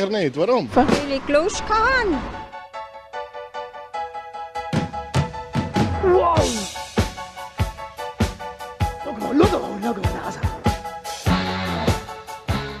[0.00, 0.36] sicher nicht.
[0.36, 0.68] Warum?
[0.74, 2.40] Weil ich Lust hatte.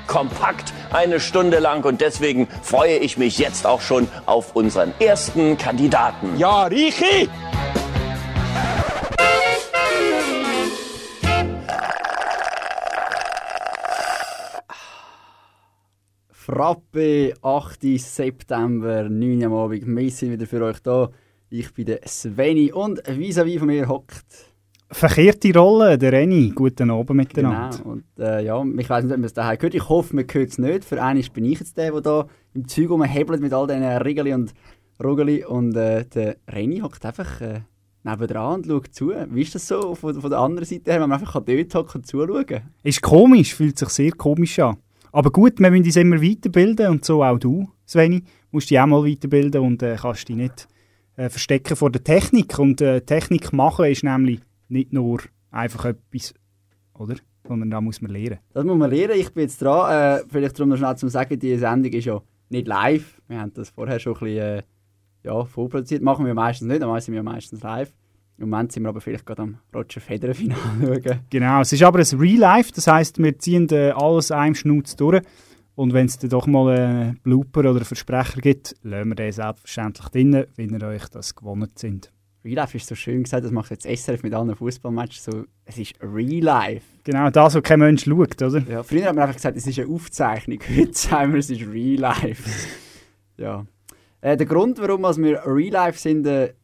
[0.06, 5.56] kompakt eine Stunde lang und deswegen freue ich mich jetzt auch schon auf unseren ersten
[5.56, 6.36] Kandidaten.
[6.36, 7.28] Ja, Richi!
[16.50, 17.80] Frappe, 8.
[17.96, 19.86] September, 9 Uhr am Abend.
[19.86, 21.08] Wir sind wieder für euch da.
[21.48, 24.26] Ich bin der Sveni und vis-à-vis von mir hockt.
[24.90, 26.50] Verkehrte Rolle, der Renny.
[26.52, 27.78] Guten Abend miteinander.
[27.78, 27.90] Genau.
[27.92, 29.74] Und äh, ja, ich weiß nicht, ob man es daheim hört.
[29.76, 30.84] Ich hoffe, man hört es nicht.
[30.84, 34.34] Für einen bin ich jetzt der, der da im Zeug rumhebelt mit all diesen Rigeli
[34.34, 34.52] und
[35.00, 35.44] Rogeli.
[35.44, 37.60] Und äh, der Renny hockt einfach äh,
[38.02, 39.12] nebendran und schaut zu.
[39.30, 42.00] Wie ist das so von, von der anderen Seite her, wenn man einfach dort hocken
[42.00, 42.62] und zuschauen kann?
[42.82, 44.78] Ist komisch, fühlt sich sehr komisch an.
[45.12, 48.86] Aber gut, wir müssen uns immer weiterbilden und so auch du, Sveni, musst dich auch
[48.86, 50.68] mal weiterbilden und äh, kannst dich nicht
[51.16, 52.58] äh, verstecken vor der Technik.
[52.58, 56.34] Und äh, Technik machen ist nämlich nicht nur einfach etwas,
[56.94, 57.16] oder?
[57.46, 58.38] Sondern da muss man lernen.
[58.52, 59.18] Das muss man lernen.
[59.18, 60.20] Ich bin jetzt dran.
[60.20, 63.20] Äh, vielleicht darum noch schnell zu sagen, die Sendung ist ja nicht live.
[63.28, 64.62] Wir haben das vorher schon ein bisschen äh,
[65.24, 66.02] ja, vorproduziert.
[66.02, 67.92] Machen wir meistens nicht, am sind wir meistens live.
[68.40, 70.60] Im Moment sind wir aber vielleicht gerade am Roger Federer Finale
[71.04, 71.20] schauen.
[71.28, 74.96] Genau, es ist aber ein Real Life, das heisst, wir ziehen äh, alles einem Schnutz
[74.96, 75.20] durch.
[75.74, 79.32] Und wenn es dann doch mal einen Blooper oder einen Versprecher gibt, lassen wir den
[79.32, 82.10] selbstverständlich drin, wenn ihr euch das gewonnen sind.
[82.42, 85.44] Real Life ist so schön gesagt, das macht jetzt SRF mit anderen Fußballmatches so.
[85.66, 86.86] Es ist Real Life.
[87.04, 88.62] Genau, das, was kein Mensch schaut, oder?
[88.66, 90.60] Ja, früher hat man einfach gesagt, es ist eine Aufzeichnung.
[90.76, 92.48] Heute sagen wir, es ist Real Life.
[93.36, 93.66] ja.
[94.22, 96.54] Äh, der Grund, warum wir Real Life sind, äh,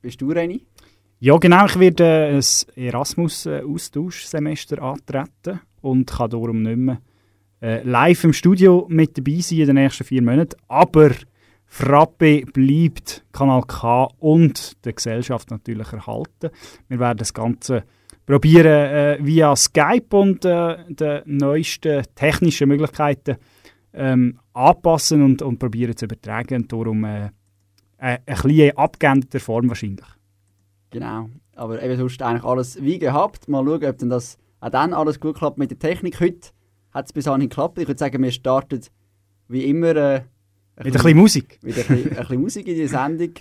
[0.00, 0.64] bist du, Reni?
[1.20, 1.66] Ja, genau.
[1.66, 2.44] Ich werde äh, ein
[2.76, 7.00] Erasmus-Austauschsemester antreten und kann darum nicht mehr
[7.60, 10.54] äh, live im Studio mit dabei sein in den nächsten vier Monaten.
[10.68, 11.10] Aber
[11.66, 16.50] Frappe bleibt Kanal K und der Gesellschaft natürlich erhalten.
[16.86, 17.82] Wir werden das Ganze
[18.24, 23.38] probieren äh, via Skype und äh, den neuesten technischen Möglichkeiten
[23.92, 26.62] ähm, anpassen und, und probieren zu übertragen.
[26.62, 27.30] Und darum äh,
[27.98, 30.17] äh eine bisschen abgeänderter Form wahrscheinlich.
[30.90, 31.28] Genau.
[31.54, 33.48] Aber eben sonst eigentlich alles wie gehabt.
[33.48, 36.20] Mal schauen, ob denn das auch dann alles gut klappt mit der Technik.
[36.20, 36.50] Heute
[36.92, 37.78] hat es bis anhin geklappt.
[37.78, 38.80] Ich würde sagen, wir starten
[39.48, 40.20] wie immer äh,
[40.76, 41.58] ein mit ein bisschen Musik.
[41.62, 43.32] Mit ein bisschen, ein bisschen Musik in die Sendung.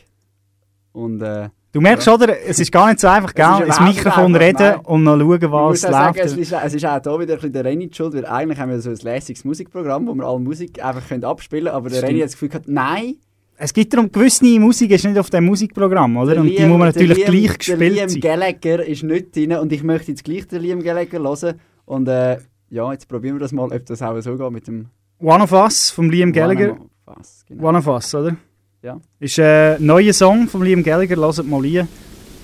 [0.92, 2.14] Und, äh, du merkst, ja.
[2.14, 2.42] oder?
[2.42, 3.68] Es ist gar nicht so einfach, gell?
[3.68, 4.80] ins Mikrofon reden nein.
[4.80, 5.94] und noch schauen, was läuft.
[5.94, 8.60] Sagen, es, ist, es ist auch da wieder ein bisschen der Renny schuld, weil eigentlich
[8.60, 11.76] haben wir so ein lässiges Musikprogramm, wo wir alle Musik einfach können abspielen können.
[11.76, 13.18] Aber der Renny hat das Gefühl gehabt, nein,
[13.60, 16.40] es gibt darum, gewisse Musik ist nicht auf dem Musikprogramm, oder?
[16.40, 19.74] und die muss man natürlich Liam, gleich gespielt der Liam Gallagher ist nicht drin und
[19.74, 21.60] ich möchte jetzt gleich den Liam Gallagher hören.
[21.86, 22.38] Und äh,
[22.70, 24.88] ja, jetzt probieren wir das mal, ob das auch so geht mit dem...
[25.20, 26.74] One of Us vom Liam Gallagher.
[26.74, 27.68] One of Us, genau.
[27.68, 28.38] One of Us, oder?
[28.84, 29.02] Ja.
[29.20, 31.88] Ist ein neuer Song von Liam Gallagher, hört mal rein.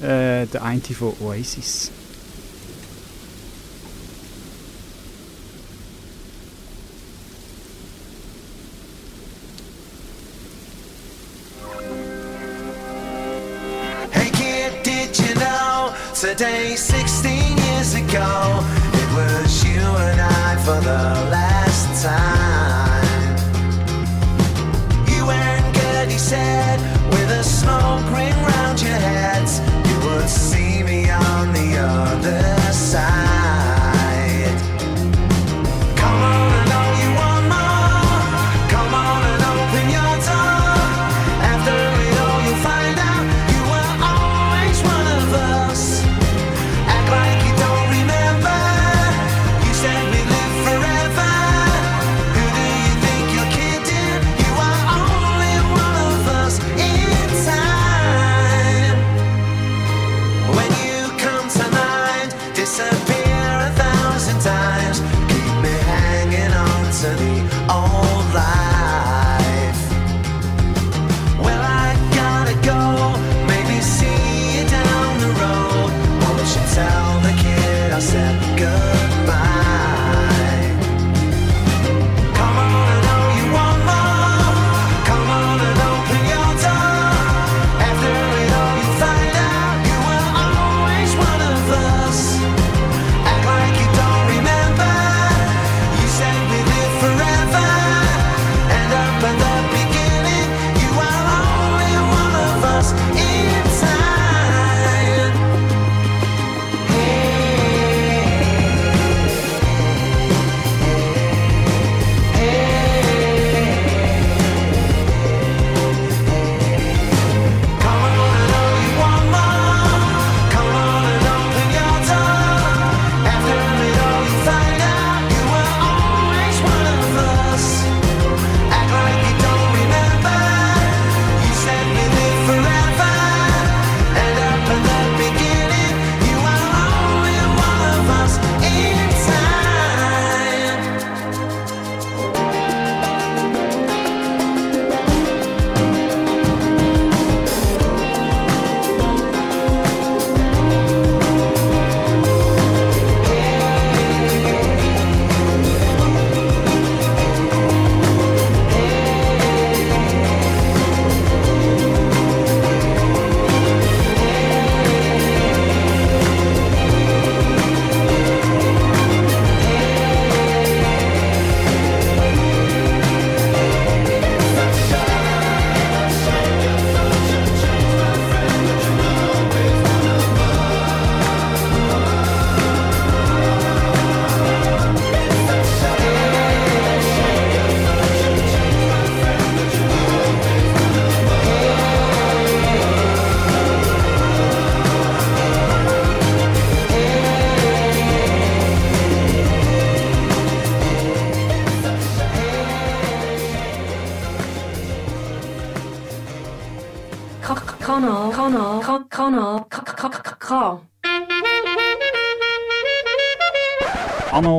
[0.01, 1.91] Äh, der eine von Oasis.
[16.23, 18.61] Today, 16 years ago,
[18.94, 23.35] it was you and I for the last time.
[25.06, 26.79] You weren't good, he said,
[27.09, 29.59] with a smoke ring round your heads.
[29.89, 33.22] You would see me on the other side.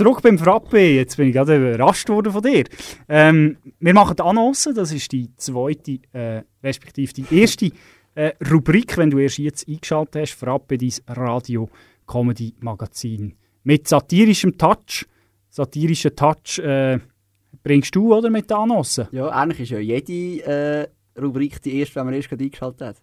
[0.00, 2.64] Zurück beim Frappe, jetzt bin ich gerade überrascht worden von dir.
[3.06, 7.70] Ähm, wir machen die Annoncen, das ist die zweite, äh, respektive die erste
[8.14, 13.34] äh, Rubrik, wenn du erst jetzt eingeschaltet hast, Frappe, dein Radio-Comedy-Magazin.
[13.64, 15.04] Mit satirischem Touch.
[15.50, 16.98] Satirischen Touch äh,
[17.62, 19.06] bringst du, oder, mit den Annoncen?
[19.12, 20.88] Ja, eigentlich ist ja jede äh,
[21.20, 22.96] Rubrik die erste, wenn man erst gerade eingeschaltet hat.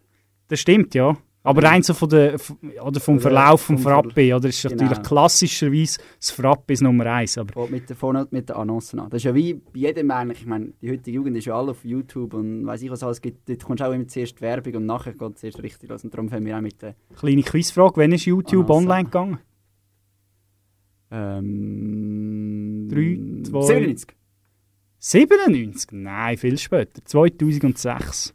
[0.47, 1.15] Das stimmt, ja.
[1.47, 2.35] Aber rein so von der,
[2.83, 4.49] oder vom Verlauf vom Frappe, oder?
[4.49, 4.83] ist Genau.
[4.83, 7.37] natürlich klassischerweise das Frappe ist Nummer eins.
[7.37, 9.09] Aber Fängt mit der vorne mit der Annoncen an.
[9.09, 11.71] Das ist ja wie bei jedem eigentlich, ich meine, die heutige Jugend ist ja alle
[11.71, 13.47] auf YouTube und weiß ich was alles gibt.
[13.49, 16.03] Dort kommst du auch immer zuerst Werbung und nachher geht es erst richtig los.
[16.03, 18.87] Und darum fangen wir auch mit der kleine Quizfrage, wann ist YouTube Annoncen.
[18.89, 19.37] online gegangen?
[21.09, 24.15] ähm, Drei, zwei- 97.
[24.99, 25.91] 97?
[25.93, 27.03] Nein, viel später.
[27.05, 28.33] 2006.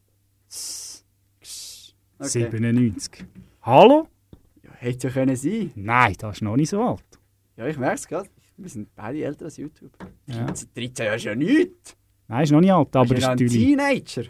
[2.22, 2.48] Okay.
[2.50, 3.24] 97.
[3.62, 4.06] Hallo?
[4.62, 5.72] Ja, hätte ja können sein.
[5.74, 7.02] Nein, das ist noch nicht so alt.
[7.56, 8.28] Ja, ich merke es gerade.
[8.56, 9.90] Wir sind beide älter als YouTube.
[10.26, 10.46] Ja.
[10.46, 11.96] 13 Jahre ist ja nichts.
[12.28, 13.36] Nein, ist noch nicht alt, aber ist ein.
[13.36, 14.24] Teenager.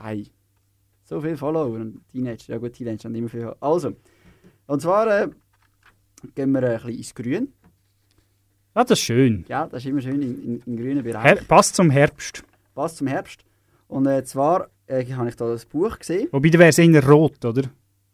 [0.00, 0.30] Hey.
[1.02, 2.52] So viele Follower und Teenager.
[2.52, 3.52] Ja gut, Teenager haben immer viel.
[3.58, 3.96] Also.
[4.68, 5.28] Und zwar äh,
[6.36, 7.52] gehen wir ein bisschen ins Grün.
[8.76, 9.44] Ja, das ist schön.
[9.48, 11.24] Ja, das ist immer schön im, im, im grünen Bereich.
[11.24, 12.44] Her passt zum Herbst.
[12.76, 13.44] Passt zum Herbst.
[13.88, 16.28] Und äh, zwar äh, habe ich da das Buch gesehen.
[16.32, 17.62] Wobei, da wäre es eher rot, oder?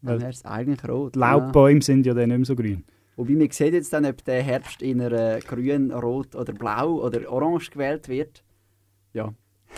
[0.01, 1.15] Dann wäre es eigentlich rot.
[1.15, 2.83] die Laubbäume sind ja dann nicht mehr so grün.
[2.87, 2.93] Ja.
[3.17, 7.31] Wobei man sieht jetzt dann, ob der Herbst in äh, grün, rot oder blau oder
[7.31, 8.43] orange gewählt wird.
[9.13, 9.33] Ja.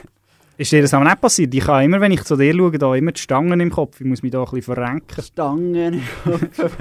[0.57, 1.53] Ist dir das aber nicht passiert?
[1.55, 4.01] Ich habe immer, wenn ich zu dir schaue, da immer die Stangen im Kopf.
[4.01, 5.23] Ich muss mich da ein bisschen verrenken.
[5.23, 6.77] Stangen im Kopf.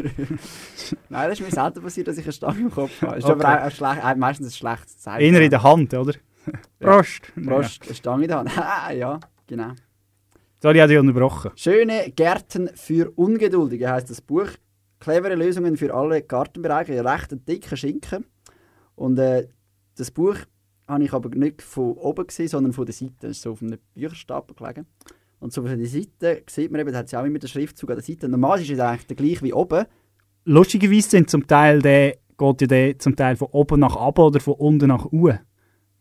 [1.09, 3.15] Nein, das ist mir selten passiert, dass ich eine Stange im Kopf habe.
[3.15, 3.45] Das ist Okay.
[3.45, 5.29] aber auch ein schlech, äh, meistens ein schlechtes Zeichen.
[5.29, 6.15] Einer in der Hand, oder?
[6.81, 7.33] Prost!
[7.47, 8.51] Prost, eine Stange in der Hand.
[8.59, 9.73] Ah, ja, genau.
[10.65, 11.53] Habe ich auch dich unterbrochen.
[11.55, 14.49] Schöne Gärten für Ungeduldige heißt das Buch.
[14.99, 17.05] Clevere Lösungen für alle Gartenbereiche.
[17.05, 18.25] Recht ein dicker Schinken.
[18.97, 19.47] Und äh,
[19.97, 20.37] das Buch
[20.89, 23.15] habe ich aber nicht von oben gesehen, sondern von der Seite.
[23.21, 24.87] Das ist so auf einem Bücherstapel gelegen.
[25.39, 27.91] Und so von der Seite sieht man eben, da hat sie auch immer den Schriftzug
[27.91, 28.29] an der Seite.
[28.29, 29.85] Normal ist es eigentlich der gleiche wie oben.
[30.45, 34.41] Lustigerweise sind zum Teil der, geht ja der zum Teil von oben nach oben oder
[34.41, 35.39] von unten nach oben.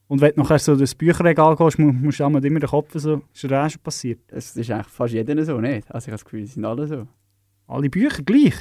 [0.08, 3.22] Und wenn du nachher so das Bücherregal gehst, mu- musst du immer den Kopf so,
[3.34, 4.20] ist dir auch schon passiert.
[4.28, 5.92] Das ist eigentlich fast jeder so, nicht?
[5.94, 7.08] Also ich habe das Gefühl, sie sind alle so.
[7.68, 8.56] Alle Bücher gleich?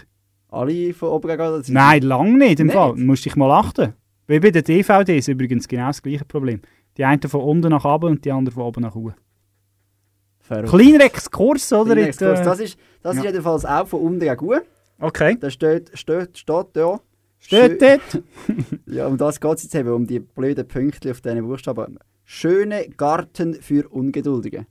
[0.48, 2.74] Alle von oben sind Nein, lang nicht im Nicht?
[2.74, 2.94] Fall.
[2.96, 3.94] Du musst dich mal achten.
[4.26, 6.60] Wie bei den DVDs übrigens genau das gleiche Problem.
[6.96, 9.14] Die einen von unten nach oben und die anderen von oben nach oben.
[10.40, 10.70] verrückt.
[10.70, 11.92] Kleiner Exkurs, oder?
[11.94, 12.40] Kleiner Exkurs.
[12.40, 13.30] äh, Das ist, das ist ja.
[13.30, 14.62] jedenfalls auch von unten gegen gut.
[14.98, 15.36] Okay.
[15.38, 17.00] Da steht, steht, steht da.
[17.46, 18.24] Steht dort?
[18.86, 21.96] Ja, um das geht es jetzt eben, um die blöden Pünktchen auf diesen Buchstaben.
[22.24, 24.66] Schöne Garten für Ungeduldige.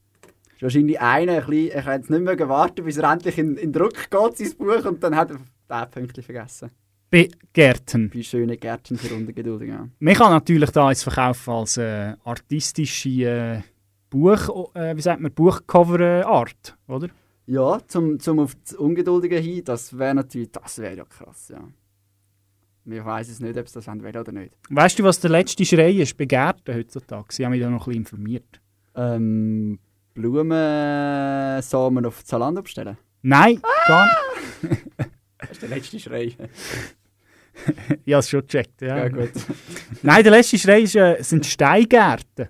[0.55, 3.55] Ist wahrscheinlich einer, ein bisschen, er kann jetzt nicht mehr warten, bis er endlich in,
[3.55, 6.71] in Druck geht, sein Buch, und dann hat er diesen Pünktchen vergessen.
[7.09, 8.09] Bei Gärten.
[8.09, 9.71] Bei schöne Gärten für Ungeduldige.
[9.71, 9.87] Ja.
[9.99, 13.61] Man kann natürlich da jetzt verkaufen als äh, artistische äh,
[14.09, 17.07] Buch, äh, wie sagt man, Buchcover-Art, oder?
[17.45, 21.65] Ja, zum, zum auf das Ungeduldige hin, das wäre natürlich, das wäre ja krass, ja.
[22.87, 24.53] Ich weiß es nicht, ob es das wollen will oder nicht.
[24.69, 27.25] Weißt du, was der letzte Schrei ist bei Gärten heutzutage?
[27.31, 28.61] Sie haben mich da noch ein bisschen informiert.
[28.95, 29.79] Ähm,
[30.13, 32.97] Blumensamen auf Zalando bestellen?
[33.21, 34.05] Nein, gar
[34.61, 34.81] nicht.
[35.37, 36.23] Das ist der letzte Schrei.
[36.23, 38.81] Ich habe es schon gecheckt.
[38.81, 38.97] Ja.
[38.97, 39.31] Ja, gut.
[40.01, 42.47] Nein, der letzte Schrei ist, äh, sind Steingärten.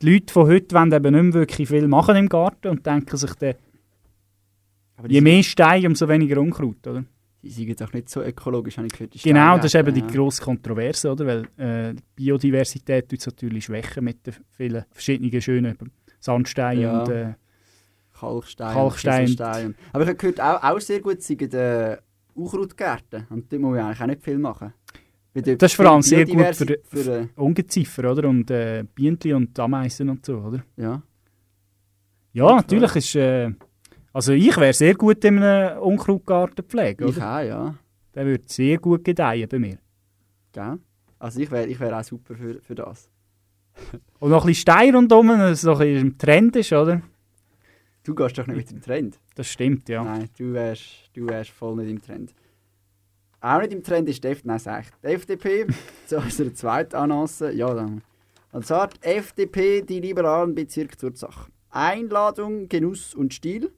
[0.00, 3.16] Die Leute von heute wollen eben nicht mehr wirklich viel machen im Garten und denken
[3.16, 3.54] sich dann,
[5.06, 7.04] je mehr Steine, umso weniger Unkraut, oder?
[7.42, 9.14] Die sind jetzt auch nicht so ökologisch, habe ich gehört.
[9.22, 11.26] Genau, das ist eben die grosse Kontroverse, oder?
[11.26, 15.76] Weil äh, Biodiversität tut natürlich schwächen mit den vielen verschiedenen schönen
[16.20, 17.02] Sandsteinen Ja.
[17.02, 17.34] und äh,
[18.12, 19.26] Kalkstein, Kalkstein.
[19.26, 19.74] Kieselstein.
[19.92, 21.96] Aber ich habe gehört, auch, auch sehr gut sind die äh,
[22.34, 23.26] Unkrautgärten.
[23.30, 24.72] Und dort muss man eigentlich auch nicht viel machen.
[25.34, 28.28] Das ist vor allem sehr gut Biodiversi- für- für äh, Ungeziefer, oder?
[28.28, 30.62] Und äh, Bienen und Ameisen und so, oder?
[30.76, 31.02] ja.
[32.34, 33.14] Ja, Ja, natürlich ist...
[33.16, 33.50] Äh,
[34.12, 37.74] also ich wäre sehr gut in einem Unkrautgarten pflegen, Ich auch, ja.
[38.14, 39.78] Der würde sehr gut gedeihen bei mir.
[40.52, 40.78] Gell?
[41.18, 43.08] Also ich wäre ich wär auch super für, für das.
[44.18, 47.00] Und noch ein bisschen Stein rundherum, dass es noch im Trend ist, oder?
[48.04, 49.18] Du gehst doch nicht mit dem Trend.
[49.34, 50.02] Das stimmt, ja.
[50.04, 52.34] Nein, du wärst, du wärst voll nicht im Trend.
[53.40, 55.66] auch nicht im Trend ist die FDP, nein, sag die FDP,
[56.06, 58.02] zu unserer zweiten Annonce, ja, dann.
[58.50, 61.50] Und zwar die FDP, die liberalen Bezirke zur Sache.
[61.70, 63.72] Einladung, Genuss und Stil.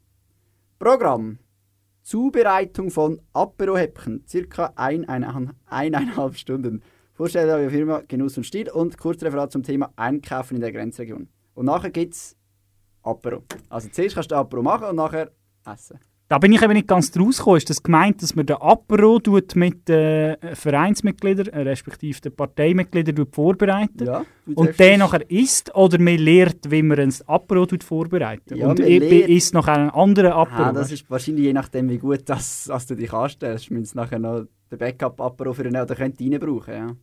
[0.84, 1.38] Programm.
[2.02, 6.82] Zubereitung von Aperohäppchen, circa ein, eine, eineinhalb Stunden.
[7.14, 11.30] Vorstellung der Firma Genuss und Stil und Kurzreferat zum Thema Einkaufen in der Grenzregion.
[11.54, 12.36] Und nachher gibt es
[13.02, 13.44] Apero.
[13.70, 15.30] Also zuerst kannst du Apero machen und nachher
[15.64, 15.98] essen.
[16.26, 17.58] Da bin ich eben nicht ganz draus gekommen.
[17.58, 19.20] Ist das gemeint, dass man den Apero
[19.54, 25.74] mit den äh, Vereinsmitgliedern, äh, respektive den Parteimitgliedern tut vorbereiten Ja, und der nachher isst?
[25.74, 29.90] Oder man lehrt, wie man ein Apero tut vorbereiten Ja, Und ich isst nachher einen
[29.90, 30.62] anderen Apero.
[30.64, 33.70] Ah, das ist wahrscheinlich je nachdem, wie gut das, das du dich anstellst.
[33.70, 36.96] Müssen nachher noch den Backup-Apero für einen oder könnt ihr brauchen, ja.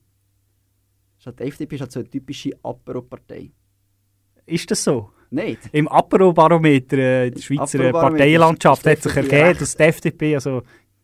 [1.24, 3.51] Halt- Die FDP ist halt so eine typische Apero-Partei.
[4.48, 5.12] ist das so?
[5.32, 5.60] Nicht?
[5.72, 10.62] Im Apero-Barometer äh, der Schweizer Parteienlandschaft hat sich ergeben, dass die FDP also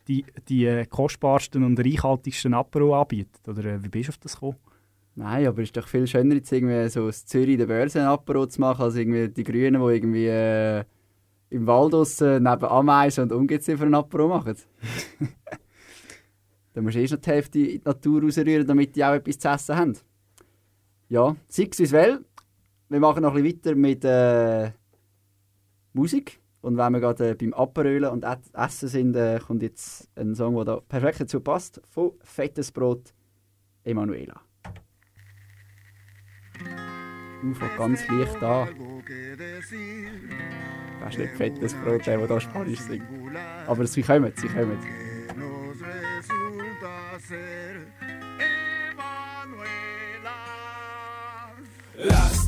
[0.07, 3.47] die, die äh, kostbarsten und reichhaltigsten Apero anbietet.
[3.47, 4.57] Oder äh, wie bist du auf das gekommen?
[5.15, 8.01] Nein, aber es ist doch viel schöner, jetzt irgendwie so aus Zürich in der Börse
[8.01, 10.83] ein Apero zu machen, als irgendwie die Grünen, die irgendwie äh,
[11.49, 14.55] im Wald draussen neben Ameisen und Ungeziefer ein Apero machen.
[16.73, 19.39] Dann musst du erst noch die Hälfte in die Natur rausrühren, damit die auch etwas
[19.39, 19.97] zu essen haben.
[21.09, 22.25] Ja, sei es wie es will.
[22.89, 24.71] Wir machen noch ein bisschen weiter mit äh,
[25.93, 26.39] Musik.
[26.61, 30.55] Und wenn wir gerade äh, beim Aperölen und Essen sind, äh, kommt jetzt ein Song,
[30.55, 33.13] der da perfekt dazu passt, von Fettes Brot,
[33.83, 34.41] Emanuela.
[37.43, 38.69] Ufo ganz leicht an.
[41.01, 43.05] Das ist nicht fettes Brot, der, der da Spanisch singt.
[43.67, 44.79] Aber sie kommen, sie kommen.
[51.97, 52.46] nos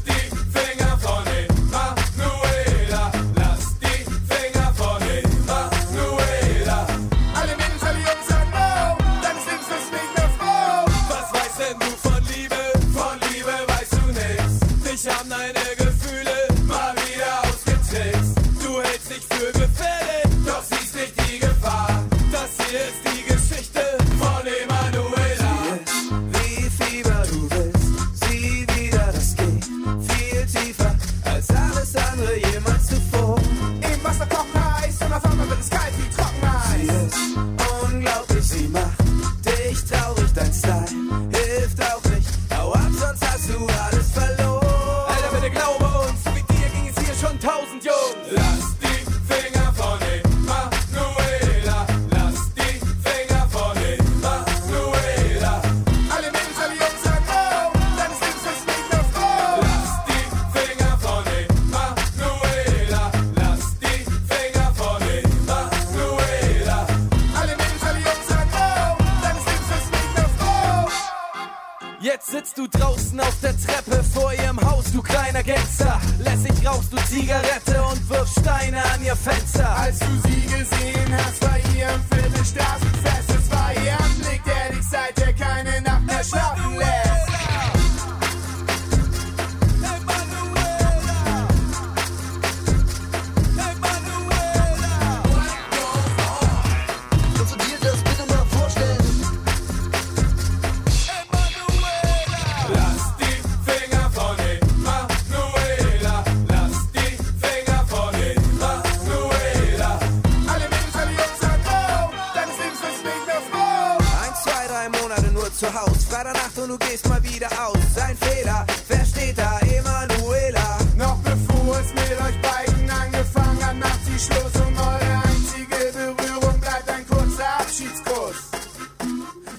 [116.69, 117.77] und du gehst mal wieder aus.
[117.95, 119.59] Sein Fehler, wer steht da?
[119.59, 120.77] Emanuela.
[120.97, 126.59] Noch bevor es mit euch beiden angefangen hat, macht sie Schluss und eure einzige Berührung
[126.59, 128.35] bleibt ein kurzer Abschiedskuss.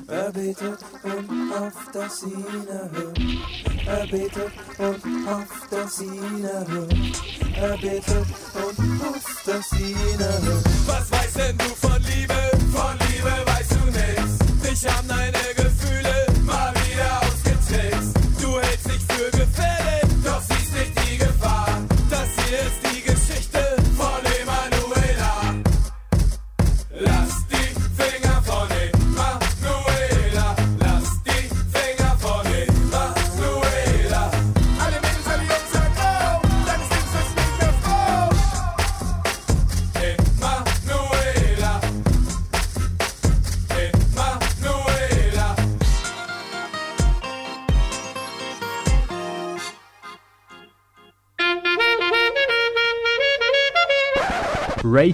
[0.08, 3.18] Er betet und hofft, dass sie ihn erhört.
[3.86, 6.94] Er betet und hofft, dass sie ihn erhört.
[7.56, 10.64] Er betet und hofft, dass sie ihn erhört.
[10.86, 12.34] Was weißt denn du von Liebe?
[12.72, 14.38] Von Liebe weißt du nix.
[14.62, 15.59] Dich haben deine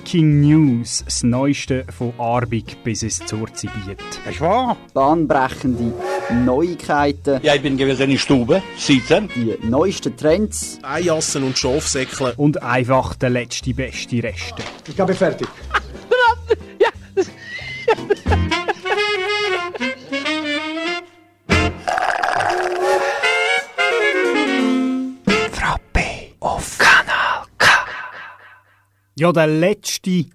[0.00, 3.96] Breaking News, das Neueste von Arbig bis es zur Zibiet.
[4.28, 4.76] Ist wahr?
[4.92, 5.94] Bahnbrechende
[6.44, 9.30] Neuigkeiten, Ja, ich bin gewesen in der Stube, sitzen.
[9.34, 12.34] die neuesten Trends, Eijassen und Schafsäckle.
[12.36, 14.62] Und einfach der letzte beste Reste.
[14.86, 15.48] Ich habe fertig.
[16.78, 16.88] Ja,
[29.16, 30.26] der letzte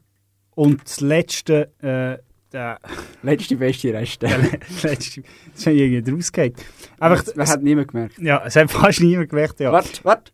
[0.56, 2.18] und das letzte, äh,
[2.52, 2.80] der,
[3.24, 4.28] letzte beste Reste.
[4.28, 6.56] der le- letzte, das ist irgendwie rausgeht.
[7.00, 8.18] Einfach, Man hat niemand gemerkt.
[8.20, 9.72] ja, es hat fast niemand gemerkt, ja.
[9.72, 10.32] Warte, warte.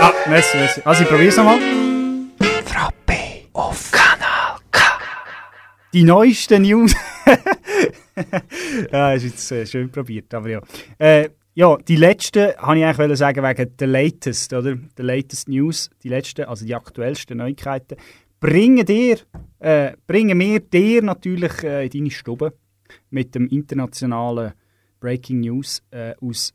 [0.00, 0.80] Ah, merci, merci.
[0.84, 1.58] Also ich probiere es nochmal.
[5.92, 6.92] Die neuesten News.
[8.92, 10.60] ja, ist jetzt äh, schön probiert, aber ja.
[10.98, 14.74] Äh, ja, die letzten, habe ich eigentlich sagen, wegen der latest, oder?
[14.74, 17.96] Der latest News, die letzten, also die aktuellsten Neuigkeiten,
[18.40, 19.18] bringen dir,
[19.60, 22.52] äh, bringen wir dir natürlich äh, in deine Stube
[23.10, 24.52] mit dem internationalen
[25.00, 26.52] Breaking News äh, aus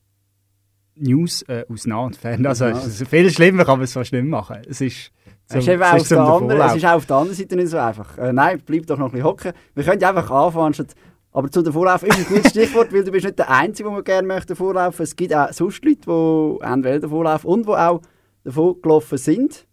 [0.95, 2.45] News äh, aus nah und fern.
[2.45, 4.57] Also, es ist viel schlimmer kann man es fast nicht machen.
[4.67, 5.11] Es ist
[5.47, 6.71] Es ist, es auf so der den anderen, Vorlauf.
[6.71, 8.17] es ist auch auf der anderen Seite nicht so einfach.
[8.17, 9.53] Äh, nein, bleib doch noch ein bisschen hocken.
[9.73, 10.73] Wir können ja einfach anfangen.
[10.73, 10.93] Statt,
[11.31, 14.01] aber zu der Vorlauf ist ein gutes Stichwort, weil du bist nicht der Einzige, der
[14.03, 15.03] gerne möchte vorlaufen.
[15.03, 18.01] Es gibt auch sonst Leute, die entweder den Vorlauf und die auch
[18.43, 19.67] davon gelaufen sind.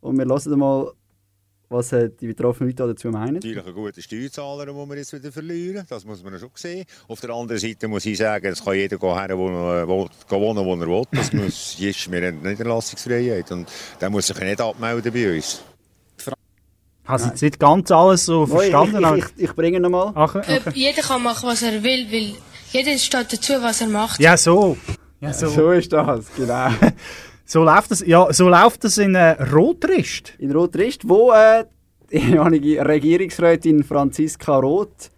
[0.00, 0.92] Und wir hören mal,
[1.68, 3.34] was äh, die betroffenen Leute dazu meinen.
[3.34, 5.84] natürlich ein guter Steuerzahler, den wir jetzt wieder verlieren.
[5.88, 6.84] Das muss man schon sehen.
[7.06, 10.08] Auf der anderen Seite muss ich sagen, es kann jeder gehen her, wo er will,
[10.28, 11.04] gehen wohnen, wo er will.
[11.12, 13.52] Das muss, ist mir eine Niederlassungsfreiheit.
[13.52, 13.68] Und
[14.00, 15.62] der muss sich nicht abmelden bei uns.
[17.08, 19.02] Ich habe jetzt nicht ganz alles so verstanden.
[19.04, 20.12] aber- ich, ich, ich, ich bringe nochmal.
[20.14, 20.60] Ach, okay.
[20.74, 22.34] Jeder kann machen, was er will, weil
[22.72, 24.20] jeder steht dazu, was er macht.
[24.20, 24.76] Ja, so.
[25.20, 25.48] Ja, so.
[25.48, 26.68] So ist das, genau.
[27.50, 30.34] So läuft das, ja, so läuft das in äh, Rotrist.
[30.38, 31.64] In Rotrist, wo äh,
[32.12, 35.10] die ehemalige Regierungsrätin Franziska Roth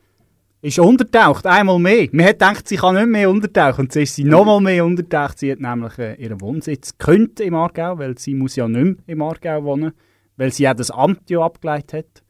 [0.62, 2.07] Ist untertaucht, einmal mehr.
[2.12, 3.81] Man hat gedacht, sie kann nicht mehr untertauchen.
[3.87, 5.40] Und jetzt ist sie nochmal mehr untertaucht.
[5.40, 8.94] Sie hat nämlich äh, ihren Wohnsitz gekündigt im Aargau, weil sie muss ja nicht mehr
[9.09, 9.92] im Aargau wohnen,
[10.40, 12.22] weil sie ja das Amt ja abgeleitet hat.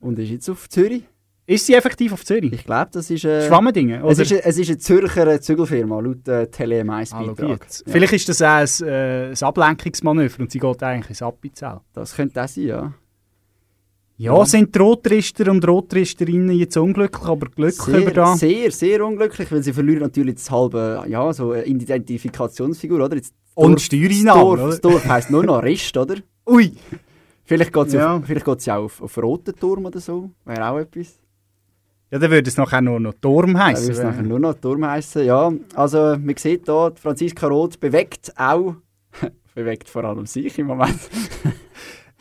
[0.00, 1.04] und ist jetzt auf Zürich.
[1.46, 2.52] Ist sie effektiv auf Zürich?
[2.52, 3.24] Ich glaube, das ist...
[3.24, 4.04] Äh, Schwammendingen?
[4.04, 7.56] Es ist, es ist eine Zürcher Zügelfirma, laut äh, Tele M1 Ah.
[7.86, 8.48] Vielleicht ist das auch
[8.82, 11.78] ein, äh, ein Ablenkungsmanöver und sie geht eigentlich ins Appenzell.
[11.92, 12.92] Das könnte auch sein, ja.
[14.18, 18.36] Ja, sind die Rotrister und Rotristerinnen jetzt unglücklich, aber glücklich über Sehr, da?
[18.36, 23.14] sehr, sehr unglücklich, weil sie verlieren natürlich das halbe, ja, so eine Identifikationsfigur, oder?
[23.14, 24.68] Jetzt Und Steuereinnahmen, Das Dorf, oder?
[24.70, 26.16] das Dorf heisst nur noch Rist, oder?
[26.48, 26.72] Ui!
[27.46, 28.16] Vielleicht geht sie Ja.
[28.16, 30.30] auf, vielleicht geht sie auch auf, auf Roten Turm oder so.
[30.44, 31.18] Wäre auch etwas.
[32.10, 33.88] Ja, dann würde es nachher nur noch Turm Dann heißen.
[33.88, 35.24] würde es nachher nur noch Turm heißen.
[35.24, 38.74] Ja, also man sieht hier, Franziska Roth bewegt auch,
[39.54, 40.98] bewegt vor allem sich im Moment.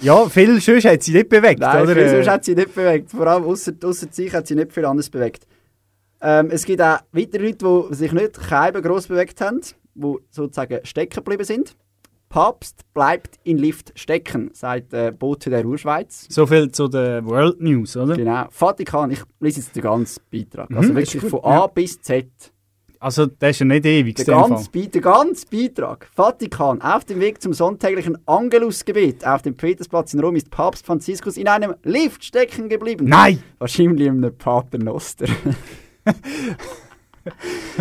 [0.01, 1.93] Ja, viel sonst hat sie nicht bewegt, Nein, oder?
[1.95, 3.11] viel sonst hat sie nicht bewegt.
[3.11, 3.73] Vor allem ausser
[4.11, 5.47] sich hat sie nicht viel anderes bewegt.
[6.21, 8.33] Ähm, es gibt auch weitere Leute, die sich nicht
[8.81, 9.61] gross bewegt haben,
[9.93, 11.75] die sozusagen stecken geblieben sind.
[12.35, 16.27] Papst bleibt in Lift stecken, sagt äh, Bote der Urschweiz.
[16.29, 18.17] So viel zu den World News, oder?
[18.17, 18.47] Genau.
[18.49, 20.69] Vatikan, ich lese jetzt den ganzen Beitrag.
[20.69, 21.63] Mhm, Also ist wirklich von ja.
[21.63, 22.27] A bis Z.
[22.99, 26.09] Also, das ist ja nicht ewig, Der ganze, Be der ganze Beitrag.
[26.13, 31.37] Vatikan, auf dem Weg zum sonntäglichen Angelusgebet auf dem Petersplatz in Rom ist Papst Franziskus
[31.37, 33.05] in einem Lift stecken geblieben.
[33.05, 33.41] Nein!
[33.59, 35.27] Wahrscheinlich in einem Paternoster.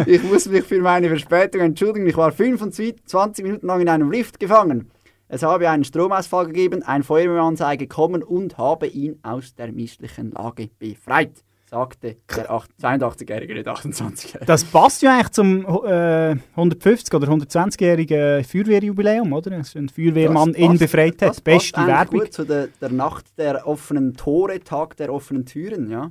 [0.07, 2.07] ich muss mich für meine Verspätung entschuldigen.
[2.07, 4.91] Ich war 25 Minuten lang in einem Lift gefangen.
[5.29, 10.31] Es habe einen Stromausfall gegeben, ein Feuerwehrmann sei gekommen und habe ihn aus der misslichen
[10.33, 11.33] Lage befreit,
[11.69, 14.45] sagte der 8 82-Jährige, nicht 28-Jährige.
[14.45, 19.51] Das passt ja eigentlich zum äh, 150- oder 120-jährigen Feuerwehrjubiläum, oder?
[19.51, 21.45] Dass ein Feuerwehrmann Das ihn passt- befreit das hat.
[21.45, 22.21] Beste passt Werbung.
[22.21, 26.11] gut zu der, der Nacht der offenen Tore, Tag der offenen Türen, ja.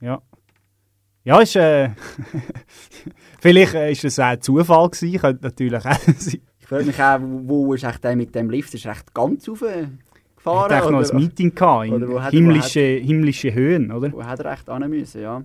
[0.00, 0.20] Ja.
[1.24, 1.90] Ja, ist, äh,
[3.40, 6.40] vielleicht äh, ist es auch Zufall gewesen, könnte natürlich auch sein.
[6.60, 8.72] Ich frage mich auch, wo, wo ist echt der mit dem Lift?
[8.74, 9.88] Ist er echt ganz rauf Er
[10.36, 10.72] gefahren?
[10.74, 14.12] hat noch ein Meeting gehabt in hat er- himmlische, himmlische Höhen, oder?
[14.12, 15.42] Wo hat er echt hin müssen, ja.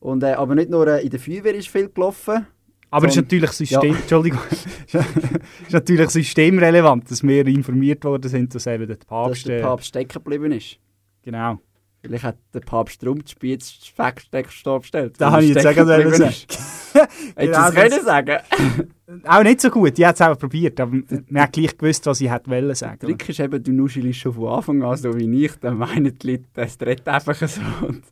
[0.00, 2.46] Und, äh, aber nicht nur äh, in der Feuerwehr ist viel gelaufen.
[2.90, 3.98] Aber es ist natürlich System, Ja.
[3.98, 4.40] Entschuldigung,
[4.86, 9.62] ist natürlich systemrelevant, dass wir informiert worden sind, dass eben der dass Papst, der äh,
[9.62, 10.78] Papst stecken geblieben ist.
[11.22, 11.58] genau.
[12.04, 15.14] Vielleicht hat der Papst drum die Spitze Steckstab bestellt.
[15.16, 16.58] Da weil habe ich jetzt sagen ist.
[16.94, 18.04] Hättest du Genau es können das.
[18.04, 18.38] sagen
[19.24, 20.96] Auch nicht so gut, die hat es auch probiert, aber
[21.28, 22.98] man hat gleich gewusst, was ich hätte wollen sagen.
[23.00, 26.16] Der Trick ist eben, du nuschelst schon von Anfang an so wie ich, dann meinen
[26.18, 27.60] die Leute, das dreht einfach so.
[27.86, 28.02] Und,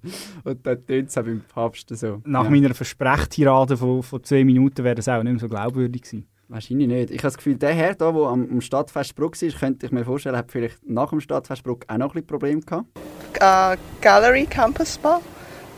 [0.45, 2.21] und dann tönt es auch beim Papst so.
[2.25, 2.51] Nach ja.
[2.51, 6.27] meiner Versprechtirade von, von zwei Minuten wäre das auch nicht mehr so glaubwürdig gewesen.
[6.53, 7.11] Wahrscheinlich nicht.
[7.11, 10.05] Ich habe das Gefühl, der Herr, der am, am Stadtfest Bruck war, könnte ich mir
[10.05, 12.89] vorstellen, hat vielleicht nach dem Stadtfest Bruck auch noch ein bisschen Probleme gehabt.
[13.41, 15.23] Äh, Gallery Campus Spa.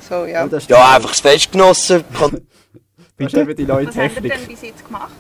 [0.01, 0.45] So, ja.
[0.45, 2.03] Oh, Ja, einfach das Fest genossen.
[2.11, 4.33] Das ist eben die neue Was habt ihr Technik.
[4.33, 5.13] denn bis jetzt gemacht?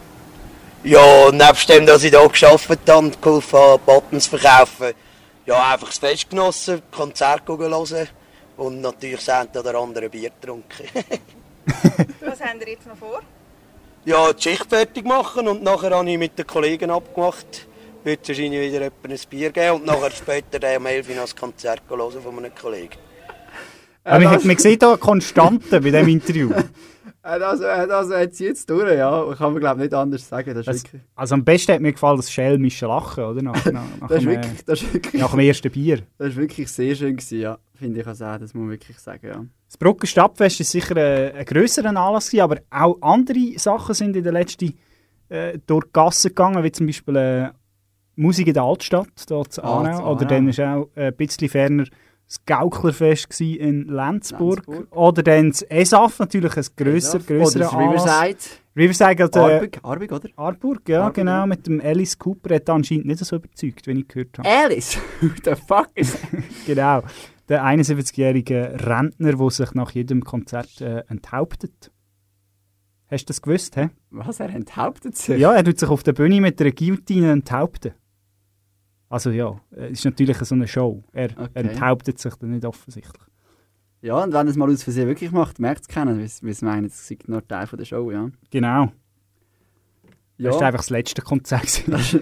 [0.82, 4.92] Ja, nebst dem, dass ich hier gearbeitet habe und geholfen habe, Buttons verkaufen,
[5.46, 8.08] ja, einfach das Fest genossen, Konzert hören
[8.56, 10.84] und natürlich das eine oder andere Bier getrunken.
[12.20, 13.22] Was habt ihr jetzt noch vor?
[14.04, 17.66] Ja, die Schicht fertig machen und nachher habe ich mit den Kollegen abgemacht,
[18.04, 21.16] wird es wahrscheinlich wieder etwa ein Bier geben und nachher später dann um 11 Uhr
[21.16, 22.96] noch Konzert hören von einem Kollegen.
[24.04, 26.50] Aber man, man sieht hier Konstanten bei diesem Interview.
[27.24, 29.34] Äh, äh, also hat sie jetzt durch, ja.
[29.36, 30.54] Kann man glaube nicht anders sagen.
[30.54, 33.42] Das ist Das, also am besten hat mir gefallen das schelmische Lachen, oder?
[33.42, 36.02] Nach, nach, nach, Das ist dem, äh, wirklich, das ist wirklich, nach dem ersten Bier.
[36.18, 37.58] das ist wirklich sehr schön gewesen, ja.
[37.76, 39.44] Finde ich also auch, das muss man wirklich sagen, ja.
[39.66, 44.14] Das Brucker Stadtfest ist sicher ein, ein grösserer Anlass, gewesen, aber auch andere Sachen sind
[44.16, 44.74] in der letzten
[45.30, 47.48] äh, durch die Gassen gegangen, wie zum Beispiel äh,
[48.16, 50.12] Musik in der Altstadt, dort zu Ah, Aarau.
[50.12, 50.28] Oder Aarau.
[50.28, 51.84] dann war auch äh, ein bisschen ferner
[52.26, 54.66] das Gauklerfest in Lenzburg.
[54.66, 54.96] Lenzburg.
[54.96, 57.26] Oder dann das ESAF, natürlich ein grösser, ESAF.
[57.26, 58.06] grösserer Oder das.
[58.06, 58.38] Riverside.
[58.76, 60.28] Riverside oder Arbig, Arbig, oder?
[60.36, 64.08] Arburg, ja, Arburg, genau, mit dem Alice Cooper hat anscheinend nicht so überzeugt, wenn ich
[64.08, 64.48] gehört habe.
[64.48, 64.98] Alice?
[65.20, 66.18] Who the fuck is...
[66.66, 67.02] Genau,
[67.48, 71.92] der 71-jährige Rentner, der sich nach jedem Konzert äh, enthauptet.
[73.06, 73.90] Hast du das gewusst, hä?
[74.10, 75.38] Was, er enthauptet sich?
[75.38, 77.92] Ja, er tut sich auf der Bühne mit einer Guillotine enthaupten.
[79.14, 81.04] Also ja, es ist natürlich so eine Show.
[81.12, 81.48] Er Okay.
[81.54, 83.22] enthauptet sich dann nicht offensichtlich.
[84.02, 86.44] Ja, und wenn er es mal aus Versehen wirklich macht, merkt es keiner, weil sie-
[86.44, 88.28] weil sie meinen, es sei nur Teil von der Show, ja.
[88.50, 88.92] Genau.
[90.36, 90.50] Ja.
[90.50, 91.86] Das war einfach das letzte Konzert.
[91.86, 92.14] Das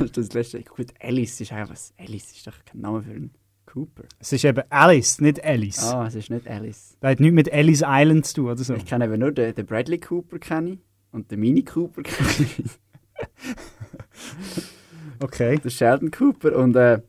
[0.00, 0.62] ist das letzte.
[0.62, 1.92] Gut, Alice ist einfach was.
[1.98, 3.32] Alice ist doch kein Name für einen
[3.66, 4.04] Cooper.
[4.20, 5.82] es ist eben Alice, nicht Alice.
[5.92, 6.96] Ah, es ist nicht Alice.
[7.00, 8.74] Das hat nichts mit Alice Island zu tun oder so.
[8.74, 10.78] Ich kenne eben nur den, den Bradley Cooper kenne ich,
[11.10, 12.46] und den Mini Cooper kenne
[15.20, 15.58] Okay.
[15.62, 16.56] Der Sheldon Cooper.
[16.56, 17.00] Und äh,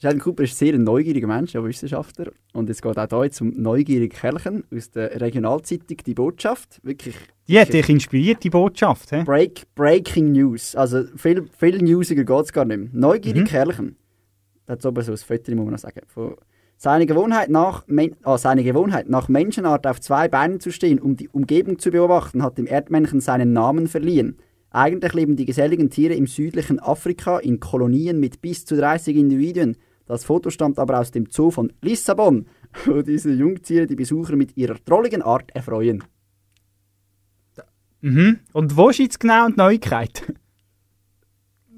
[0.00, 2.32] Sheldon Cooper ist sehr ein neugieriger Mensch, ja Wissenschaftler.
[2.52, 6.80] Und es geht auch hier jetzt um neugierige Kerlchen aus der Regionalzeitung «Die Botschaft».
[6.82, 7.14] Wirklich
[7.46, 9.10] Die hat dich inspiriert, die Botschaft.
[9.10, 9.22] He?
[9.22, 10.74] Break, Breaking News.
[10.74, 12.88] Also viel, viel newsiger geht es gar nicht mehr.
[12.92, 13.46] Neugierige Mhm.
[13.46, 13.96] Kerlchen.
[14.66, 16.00] Das hat oben so ein Foto, muss man noch sagen.
[16.08, 16.36] Von
[16.76, 17.84] seine Gewohnheit, nach,
[18.24, 22.42] ah, seine Gewohnheit, nach Menschenart auf zwei Beinen zu stehen, um die Umgebung zu beobachten,
[22.42, 24.36] hat dem Erdmännchen seinen Namen verliehen.
[24.72, 29.76] Eigentlich leben die geselligen Tiere im südlichen Afrika in Kolonien mit bis zu 30 Individuen.
[30.06, 32.46] Das Foto stammt aber aus dem Zoo von Lissabon,
[32.86, 36.02] wo diese Jungtiere die Besucher mit ihrer drolligen Art erfreuen.
[38.00, 38.40] Mhm.
[38.52, 40.22] Und wo ist jetzt genau die Neuigkeit?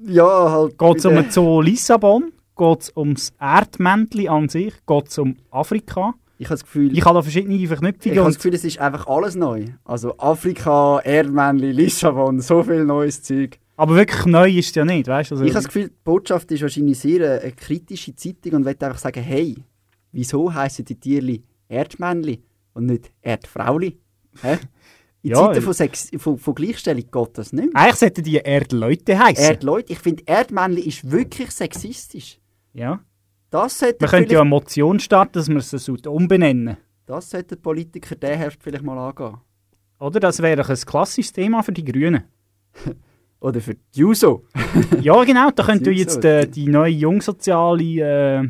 [0.07, 0.77] Ja, halt.
[0.77, 2.31] Geht es um den Zoo Lissabon?
[2.55, 4.73] Geht es ums Erdmännchen an sich?
[4.85, 6.13] Geht es um Afrika?
[6.37, 8.17] Ich habe das Gefühl, Ich habe da verschiedene Ich Verknüpfungen.
[8.19, 9.65] habe das Gefühl, es ist einfach alles neu.
[9.85, 13.57] Also Afrika, Erdmännli, Lissabon, so viel neues Zeug.
[13.77, 15.35] Aber wirklich neu ist es ja nicht, weißt du?
[15.35, 18.65] Also, Ich habe das Gefühl, die Botschaft ist wahrscheinlich sehr eine, eine kritische Zeitung und
[18.65, 19.55] will einfach sagen, hey,
[20.11, 22.41] wieso heißen die Tierli Erdmännli
[22.73, 23.97] und nicht Erdfrauli?
[24.41, 24.57] Hä?
[25.23, 27.81] In Ja, Zeiten ich- von, Sex, von, von Gleichstellung geht das nicht mehr.
[27.81, 29.43] Eigentlich sollten die Erdleute heißen.
[29.43, 32.39] Erdleute, ich finde, Erdmännli ist wirklich sexistisch.
[32.73, 32.99] ja.
[33.63, 36.77] Das sollte Man könnte ja eine Motion starten, dass man es so umbenennen.
[37.05, 39.37] das sollte Politiker der Herbst vielleicht mal angehen.
[39.99, 40.19] Oder?
[40.19, 42.23] Das wäre ein klassisches Thema für die Grünen.
[43.39, 44.43] Oder für die Juso.
[45.01, 45.49] Ja, genau.
[45.55, 47.83] Da könnte Sind jetzt äh, die neue jungsoziale
[48.43, 48.49] äh,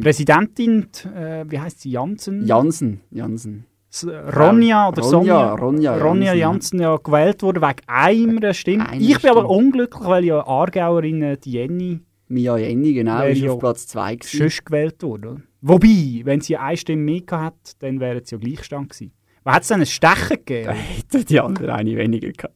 [0.00, 2.44] Präsidentin, äh, wie heißt sie, Jansen?
[2.46, 3.64] Jansen, Jansen.
[3.90, 5.54] S- Ronja oder Ronja, Sonja?
[5.54, 8.88] Ronja Ronja Jansen, ja gewählt wurde wegen einer Stimme.
[8.88, 9.56] Einer ich bin aber Stimme.
[9.56, 13.86] unglücklich, weil ja Aargauerin äh, die Jenny Mia Jenny, genau, Wäre ist ja auf Platz
[13.86, 14.38] 2 gewesen.
[14.38, 15.36] sonst gewählt oder?
[15.60, 19.12] Wobei, wenn sie eine Stimme mehr gehabt hat, dann wäre es ja Gleichstand gewesen.
[19.42, 20.72] Was hat es denn ein Stechen gegeben?
[20.72, 22.54] hätte die andere eine weniger gehabt.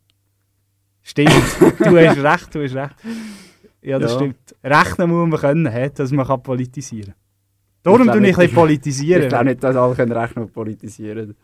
[1.03, 1.31] Stimmt,
[1.79, 2.97] du hast recht, du hast recht.
[3.83, 4.19] Ja, das Ja.
[4.19, 4.55] stimmt.
[4.65, 7.15] Rechnen muss man können, hä, dass man kann politisieren kann.
[7.83, 9.23] Darum tue ich ein nicht, bisschen politisieren.
[9.25, 11.37] Ich glaube nicht, dass alle können rechnen und politisieren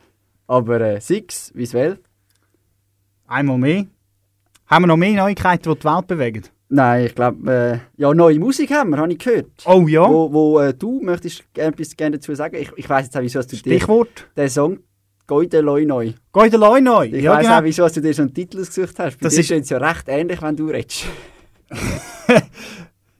[0.46, 1.98] Aber äh, Six, visuell?
[3.26, 3.87] Einmal mehr.
[4.66, 6.42] Haben wir noch mehr Neuigkeiten, die die Welt bewegen?
[6.74, 9.46] Nein, ich glaube, äh, ja, neue Musik haben wir, habe ich gehört.
[9.64, 10.08] Oh ja?
[10.10, 12.56] Wo, wo äh, du möchtest gerne etwas gerne dazu sagen.
[12.56, 14.26] Ich, ich weiss jetzt auch, wieso hast du dir Stichwort?
[14.37, 14.78] den Song
[15.28, 16.12] «Goide Loi Neu».
[16.32, 17.58] «Goide Loi Neu», Ich ja, weiss genau.
[17.60, 19.18] auch, wieso hast du dir so einen Titel ausgesucht hast.
[19.20, 21.06] Bei Das dir ist- es ja recht ähnlich, wenn du redest.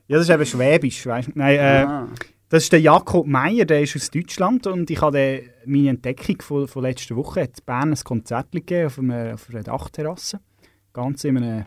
[0.07, 1.31] Ja, das ist eben Schwäbisch, weißt du.
[1.35, 2.07] Nein, äh, Ah.
[2.49, 6.67] das ist der Jakob Meyer, der ist aus Deutschland und ich habe meine Entdeckung von,
[6.67, 10.39] von letzter Woche in Bern ein Konzert gegeben auf einer, auf einer Dachterrasse.
[10.93, 11.65] Ganz in einem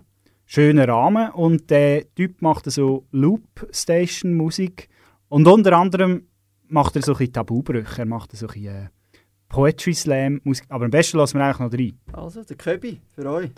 [0.49, 4.89] schönen Rahmen und der Typ macht so Loop-Station-Musik
[5.29, 6.27] und unter anderem
[6.69, 8.89] macht er so ein bisschen Tabubrüche, er macht so ein bisschen äh,
[9.51, 11.99] Poetry Slam Musik, aber am besten lassen wir eigentlich noch rein.
[12.13, 13.51] Also, der Köbi, für euch.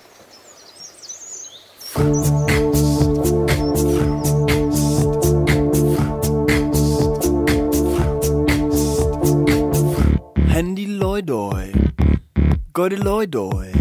[10.48, 11.72] Handy Loidoi.
[12.72, 13.72] Gode Loidoi.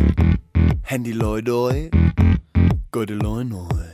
[0.84, 1.14] Handy
[2.60, 2.80] Loidoi.
[2.92, 3.90] Gode Loinoi.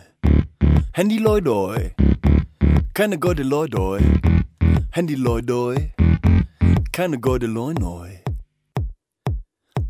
[0.93, 1.91] Handy Loidoi.
[2.93, 4.01] Keine Gode Loidoi.
[4.91, 5.91] Handy Loidoi.
[6.91, 8.19] Keine Gode Loinoi.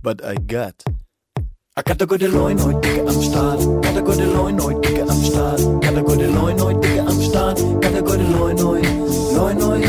[0.01, 0.83] But I got.
[1.77, 3.59] I got a gute Loinoi, Dicke am Start.
[3.83, 5.59] Got a gute Loinoi, Dicke am Start.
[5.81, 7.57] Got a gute Loinoi, Dicke am Start.
[7.81, 8.81] Got a gute Loinoi.
[9.35, 9.81] Loinoi,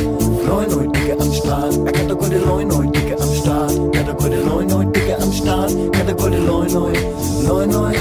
[0.49, 1.75] Loinoi, Dicke am Start.
[1.87, 3.93] I got a gute Loinoi, Dicke am Start.
[3.93, 4.96] Got a gute Loinoi, Dicke am
[5.37, 5.71] Start.
[5.93, 6.97] Got a gute Loinoi.
[7.47, 7.97] Loinoi.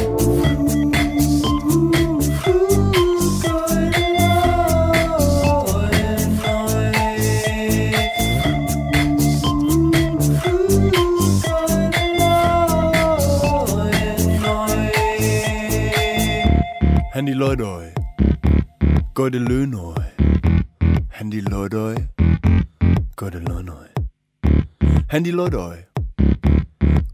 [17.14, 17.94] Handy Leute,
[19.14, 20.06] Gode Löhnoi.
[21.10, 22.08] Handy Leute,
[23.16, 23.88] Gode Löhnoi.
[25.08, 25.88] Handy Leute,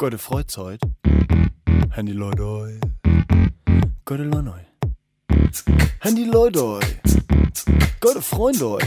[0.01, 0.81] Gode Freizeit.
[1.95, 2.79] Handy Leute,
[4.03, 4.65] Gode Löhnoi.
[5.99, 6.79] Handy Leute,
[7.99, 8.81] Gode Freundoi.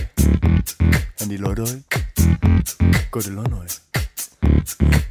[1.20, 1.84] Handy Leute,
[3.12, 3.68] Gode Löhnoi.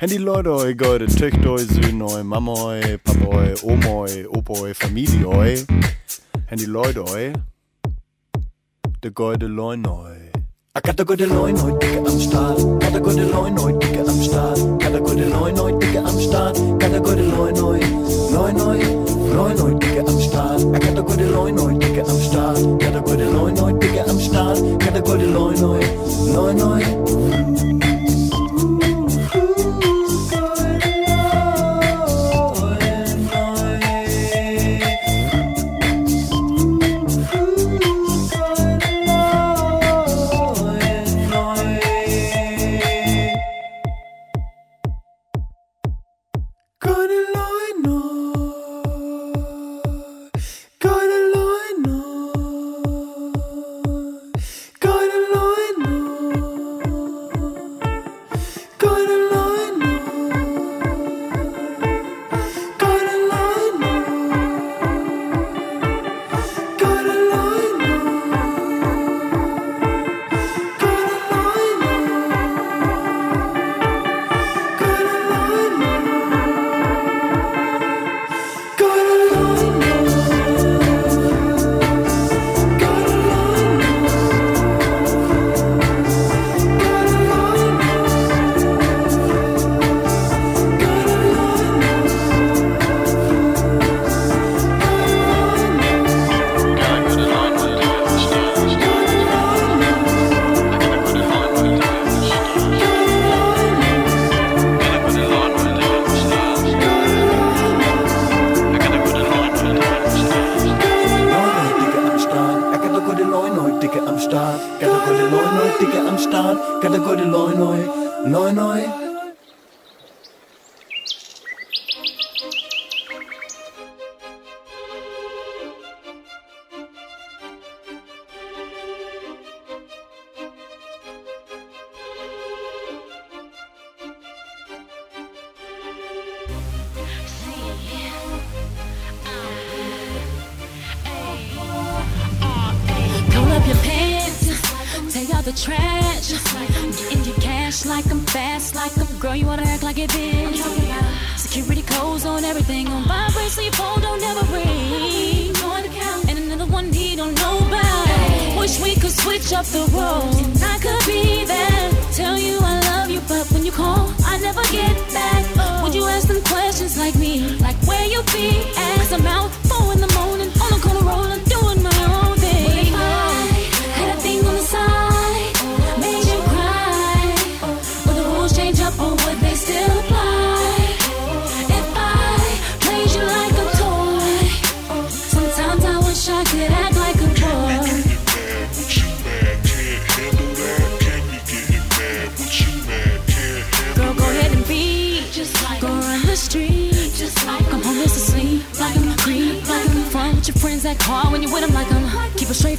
[0.01, 5.65] Handy Leute, Gode Töchtoi, Söhnoi, Mamoi, Papoi, Omoi, Opoi, Familioi.
[6.49, 7.31] Handy Leute,
[9.01, 10.32] de Gode Leunoi.
[10.75, 12.57] I got a gute Leunoi, Dicke am Start.
[12.57, 14.57] Got a gute Leunoi, Dicke am Start.
[14.79, 16.55] Got a gute Leunoi, Dicke am Start.
[16.79, 17.79] Got a gute Leunoi,
[18.33, 18.81] Leunoi,
[19.35, 20.61] Leunoi, Dicke am Start.
[20.73, 22.57] I got a gute Leunoi, Dicke am Start.
[22.79, 24.57] Got a gute Leunoi, Dicke am Start.
[24.79, 25.83] Got a gute Leunoi,
[26.33, 27.03] Leunoi.
[27.53, 27.82] Gode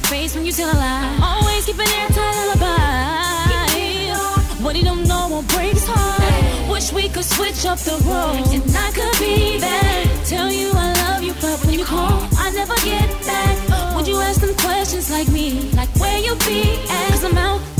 [0.05, 1.19] face when you tell a lie.
[1.21, 3.25] Always keep an airtight lullaby.
[4.63, 6.69] What he don't know won't break his heart.
[6.71, 10.25] Wish we could switch up the roles, and I could be that.
[10.25, 13.95] Tell you I love you, but when you call, I never get back.
[13.95, 16.61] Would you ask them questions like me, like where you be?
[16.89, 17.09] At?
[17.11, 17.74] Cause I'm out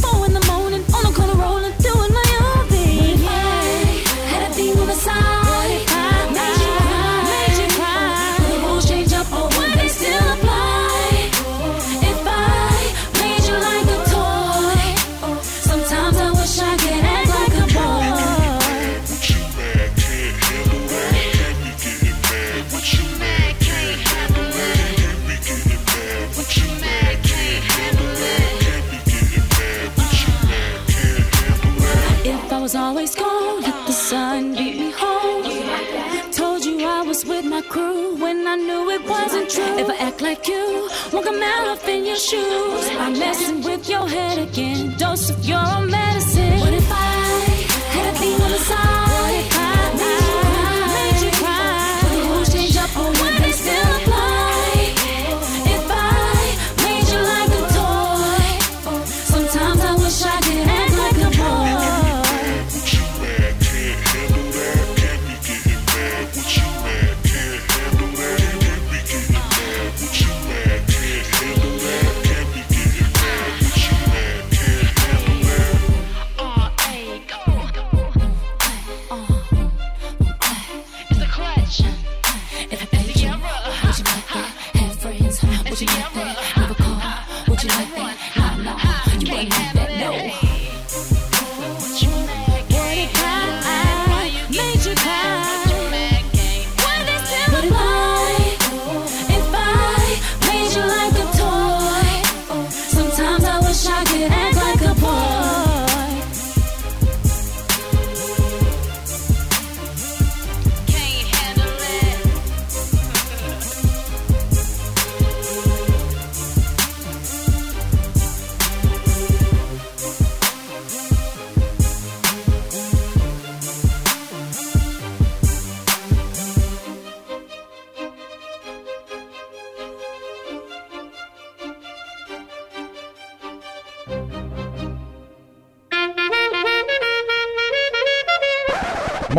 [42.36, 42.86] shoes.
[43.04, 44.96] I'm messing with your head again.
[44.98, 45.90] Dose of your own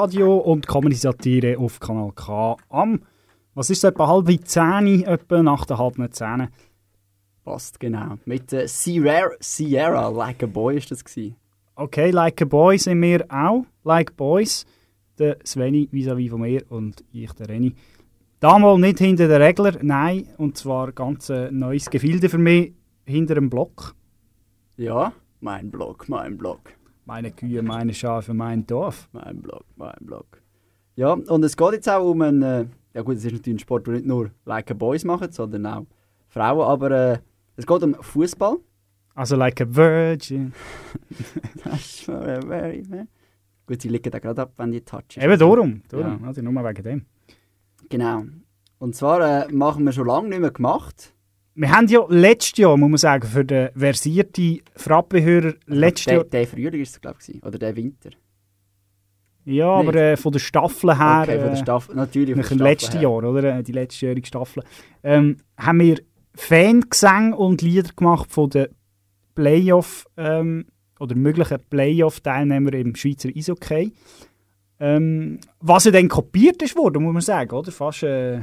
[0.00, 3.02] Radio und Comedy-Satire auf Kanal K am,
[3.54, 6.46] was ist es, etwa halb zehn, etwa nach der halben zehn.
[7.42, 8.14] Passt, genau.
[8.24, 11.34] Mit äh, Sierra, Sierra, Like a Boy ist das gewesen.
[11.74, 14.66] Okay, Like a Boy sind wir auch, Like Boys.
[15.18, 17.74] Der Sveni vis-à-vis von mir und ich, der Reni.
[18.38, 22.72] Damals nicht hinter den Regler, nein, und zwar ganz äh, neues Gefilde für mich,
[23.04, 23.96] hinter dem Block.
[24.76, 26.60] Ja, mein Blog, mein Blog.
[27.08, 29.08] Meine Kühe, meine Schafe, mein Dorf.
[29.12, 30.42] Mein Blog, mein Blog.
[30.94, 33.58] Ja, und es geht jetzt auch um einen, äh, ja gut, es ist natürlich ein
[33.60, 35.86] Sport, der nicht nur Like a Boys machen, sondern auch
[36.28, 37.18] Frauen, aber äh,
[37.56, 38.58] es geht um Fußball.
[39.14, 40.52] Also like a virgin.
[41.64, 43.08] That's for a very man.
[43.66, 45.22] Gut, sie liegen da gerade ab, wenn die touchen.
[45.22, 46.20] Eben darum, darum.
[46.20, 46.28] Ja.
[46.28, 47.06] Also nur wegen dem.
[47.88, 48.24] Genau.
[48.78, 51.14] Und zwar äh, machen wir schon lange nicht mehr gemacht.
[51.60, 56.24] Wir haben ja letztes Jahr, muss man sagen, für den versierten Frappe-Hörer letztes der, Jahr...
[56.24, 58.10] der Frühling ist es, glaube ich, oder der Winter.
[59.44, 59.88] Ja, Nicht?
[59.88, 61.22] aber äh, von der Staffel her...
[61.24, 63.00] Okay, von der äh, Staffel, natürlich Nach dem letzten.
[63.00, 63.58] Jahr, oder?
[63.58, 64.62] Äh, Die letztjährige Staffel.
[65.02, 65.98] Ähm, haben wir
[66.36, 68.68] Fangesänge und Lieder gemacht von den
[69.34, 70.66] Playoff- ähm,
[71.00, 73.92] oder möglichen Playoff-Teilnehmern im Schweizer Eishockey.
[74.78, 77.72] Ähm, was ja dann kopiert ist worden, muss man sagen, oder?
[77.72, 78.42] Fast äh,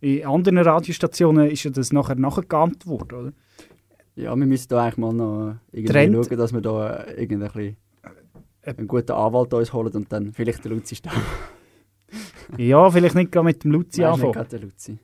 [0.00, 3.32] in anderen Radiostationen ist ja das nachher nachgeahmt worden, oder?
[4.14, 6.14] Ja, wir müssen da eigentlich mal noch irgendwie Trend.
[6.26, 7.76] schauen, dass wir da äh, irgendwie ein bisschen
[8.78, 11.16] einen guten Anwalt uns holen und dann vielleicht den Luzi stellen.
[12.58, 14.32] Ja, vielleicht nicht gerade mit dem Luzi Nein, nicht anfangen.
[14.32, 14.98] gerade der Luzi.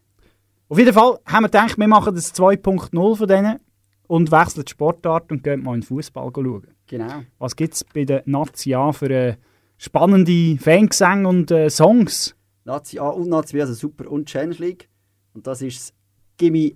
[0.68, 3.58] Auf jeden Fall haben wir gedacht, wir machen das 2.0 von denen
[4.06, 6.68] und wechseln die Sportart und gehen mal in den Fußball schauen.
[6.86, 7.22] Genau.
[7.38, 9.34] Was gibt es bei den Nazi für äh,
[9.76, 12.36] spannende Fangesänge und äh, Songs?
[12.64, 14.88] Nazi A und Nazi B, also Super und Challenge League.
[15.34, 15.94] Und das ist das
[16.36, 16.72] Gimme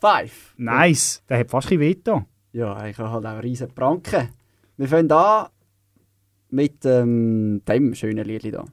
[0.00, 0.54] 5.
[0.56, 1.96] Nice, der hat fast ein weh
[2.52, 4.28] Ja, ich habe halt auch riesen Pranken.
[4.76, 5.48] Wir fangen an
[6.50, 8.64] mit ähm, dem schönen Lied hier.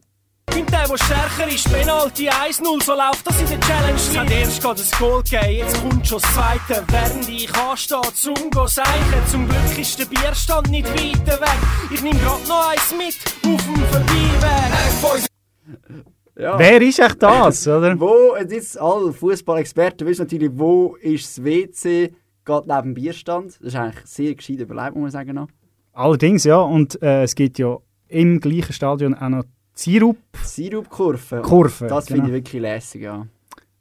[0.55, 1.71] gewinnt der, der stärker ist.
[1.71, 3.95] Penalty 1-0, so läuft das in der Challenge.
[3.95, 6.83] Es hat erst gerade ein Goal gegeben, jetzt kommt schon das zweite.
[6.87, 9.27] Während ich anstehe, zum go seichen.
[9.29, 11.59] Zum Glück ist der Bierstand nicht weiter weg.
[11.91, 13.17] Ich nehm grad noch eins mit
[13.51, 15.29] auf dem Vorbeiweg.
[16.37, 16.59] Ja.
[16.59, 17.97] Wer ist echt das, oder?
[17.97, 22.11] Wo, jetzt alle Fußballexperten wissen natürlich, wo ist das WC,
[22.43, 23.55] geht neben dem Bierstand.
[23.61, 25.33] Das ist eigentlich sehr gescheit überlegt, muss man sagen.
[25.33, 25.47] Noch.
[25.93, 26.57] Allerdings, ja.
[26.59, 27.77] Und äh, es gibt ja
[28.09, 29.43] im gleichen Stadion auch noch
[29.73, 30.17] Sirup.
[30.43, 31.41] Sirupkurve.
[31.41, 32.23] Kurve, Das genau.
[32.23, 33.25] finde ich wirklich lässig, ja.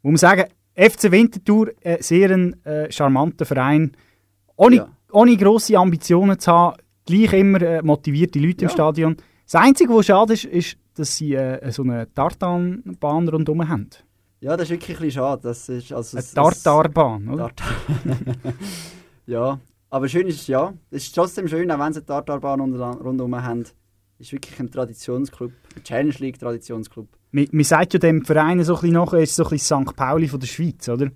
[0.02, 0.44] Muss man sagen,
[0.76, 3.96] FC Winterthur, äh, sehr ein äh, charmanter Verein.
[4.54, 8.74] Ohne, ohne grosse Ambitionen zu haben, gleich immer äh, motivierte Leute im Ja.
[8.74, 9.16] Stadion.
[9.44, 13.90] Das Einzige, was schade ist, ist, dass sie äh, so eine Tartanbahn rundherum haben.
[14.40, 15.42] Ja, das ist wirklich ein bisschen schade.
[15.42, 17.50] Das ist, also, Eine es- Tartarbahn, oder?
[17.54, 18.54] Tartar-
[19.26, 19.58] ja,
[19.90, 20.72] aber schön ist es ja.
[20.90, 23.64] Es ist trotzdem schön, auch wenn sie eine Tartarbahn rund- rundherum haben.
[24.18, 27.08] ist wirklich ein Traditionsclub, ein Challenge League Traditionsclub.
[27.32, 29.86] Man, man sagt ja dem Verein so ein bisschen nach, er ist so ein bisschen
[29.86, 29.96] St.
[29.96, 31.10] Pauli von der Schweiz, oder?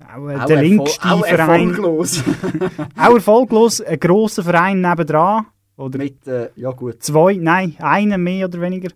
[0.00, 1.68] Auch, äh, Auch der linkste auch Verein.
[1.70, 2.22] erfolglos.
[2.98, 3.80] auch erfolglos.
[3.80, 5.46] Ein grosser Verein nebendran.
[5.76, 7.02] Oder Mit, äh, ja gut.
[7.02, 8.90] Zwei, nein, einen mehr oder weniger.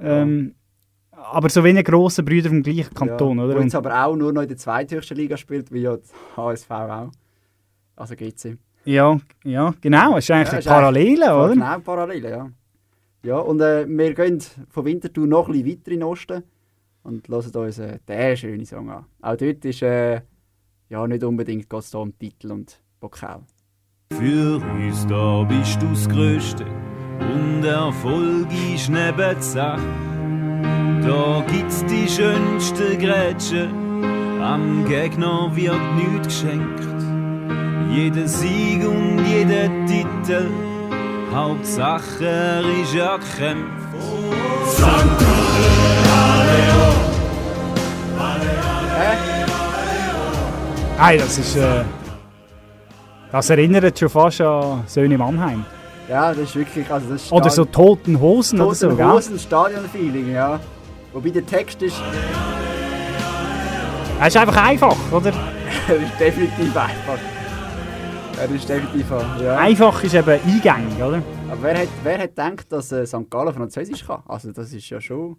[0.00, 0.54] Ähm,
[1.10, 3.54] Aber so wie ein grosser Brüder vom gleichen Kanton, ja, oder?
[3.56, 6.12] Wo jetzt Und- aber auch nur noch in der zweithöchsten Liga spielt, wie ja das
[6.36, 7.10] HSV auch.
[7.96, 8.56] Also GC.
[8.84, 10.16] ja, ja, genau.
[10.16, 11.54] Es ist eigentlich Ja, eine ist Parallele, eigentlich- oder?
[11.54, 12.50] Genau, Parallele, ja.
[13.24, 14.40] Ja, und äh, wir gehen
[14.70, 16.42] von Winterthur noch ein bisschen weiter in den Osten
[17.02, 19.04] und hören uns äh, den schönen Song an.
[19.20, 20.20] Auch dort ist äh,
[20.88, 23.40] ja nicht unbedingt geht's da um Titel und Pokal.
[24.12, 26.64] Für uns da bist du das Größte
[27.20, 29.80] und Erfolg ist neben die Sache.
[31.06, 33.68] Da gibt's die schönste Grätsche,
[34.42, 36.84] am Gegner wird nichts geschenkt.
[37.90, 40.46] Jeder Sieg und jeder Titel,
[41.32, 43.78] Hauptsache er ist erkämpft.
[50.98, 51.56] Nein, das ist.
[51.56, 51.84] Äh,
[53.30, 55.64] das erinnert schon fast an Söhne Mannheim.
[56.08, 56.90] Ja, das ist wirklich.
[56.90, 59.12] Also das ist Oder so Toten Hosen oder so, Toten?
[59.12, 60.58] Hosen, Stadionfeeling, ja.
[61.12, 62.00] Wobei der Text ist.
[64.18, 65.32] Er ist einfach einfach, oder?
[65.88, 67.18] er ist definitiv einfach.
[68.40, 69.56] Er ist definitiv einfach, ja.
[69.58, 71.22] Einfach ist eben eingängig, oder?
[71.50, 73.28] Aber wer hat, wer hat gedacht, dass äh, St.
[73.28, 74.22] Gallen Französisch kann?
[74.26, 75.36] Also das ist ja schon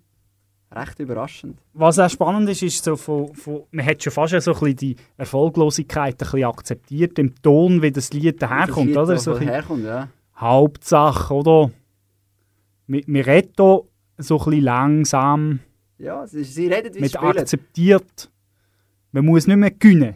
[0.72, 1.57] recht überraschend.
[1.74, 4.76] Was auch spannend ist, ist so von, von, man hat schon fast so ein bisschen
[4.76, 9.17] die Erfolglosigkeit ein bisschen akzeptiert, im Ton, wie das Lied daherkommt, Lied oder?
[9.17, 10.09] So herkommt, ja.
[10.40, 11.72] Hauptsache, oder?
[12.88, 13.82] Wir, wir reden hier
[14.18, 15.60] so ein bisschen langsam,
[15.98, 17.38] Ja, sie, sie reden wie spielen.
[17.38, 18.30] akzeptiert.
[19.12, 20.16] Man muss nicht mehr gewinnen.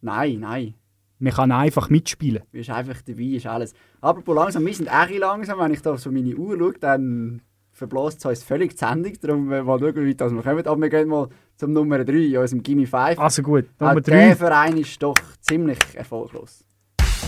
[0.00, 0.74] Nein, nein.
[1.18, 2.42] Man kann einfach mitspielen.
[2.50, 3.74] Du bist einfach dabei, ist alles.
[4.00, 5.58] Apropos langsam, wir sind echt langsam.
[5.60, 9.12] Wenn ich da auf so meine Uhr schaue, dann verblasst es uns völlig die Sendung.
[9.20, 10.66] Darum mal schauen, wie weit das wir kommen.
[10.66, 13.18] Aber wir gehen mal zum Nummer 3 in unserem Gimme 5.
[13.20, 14.34] Also gut, Nummer der drei.
[14.36, 16.64] Verein ist doch ziemlich erfolglos.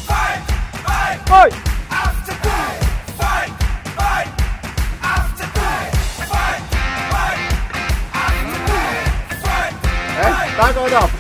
[0.07, 1.51] Hey!
[10.57, 11.11] Da geht ab!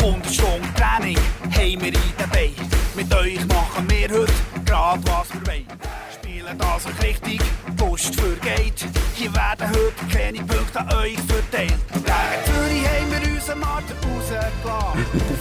[0.00, 1.18] 100 Stunden Training
[1.50, 2.70] haben wir in Beinen.
[2.94, 4.32] Mit euch machen wir heute
[4.64, 5.66] gerade was wir.
[6.14, 7.40] Spielen das richtig,
[7.76, 8.86] Post für Geld.
[9.14, 9.32] Hier
[9.62, 11.78] heute keine Punkte an euch verteilt.
[11.90, 13.96] Gegen wir Martin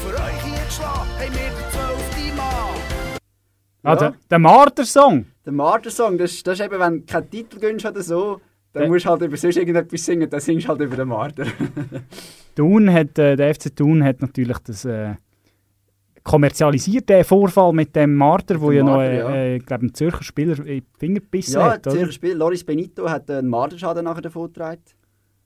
[0.04, 2.14] für euch hier zu schlagen, haben wir den 12.
[3.84, 5.26] Ah, der, der Marder-Song.
[5.45, 8.41] Der Marder-Song, das, das ist eben, wenn du keinen Titel gönnst oder so,
[8.74, 11.45] dann musst du halt über sonst irgendetwas singen, dann singst du halt über den Marder.
[12.56, 15.14] Thun hat, äh, der FC Thun hat natürlich das äh,
[16.24, 19.30] kommerzialisiert, den Vorfall mit dem Marder, wo ja noch äh, ja.
[19.30, 21.86] äh, ich glaube, ein Zürcher Spieler in die Finger gebissen ja, hat.
[21.86, 21.95] Oder?
[21.95, 24.82] Zürcher Spiel, Loris Benito hat einen Marderschaden nachher davon getragen.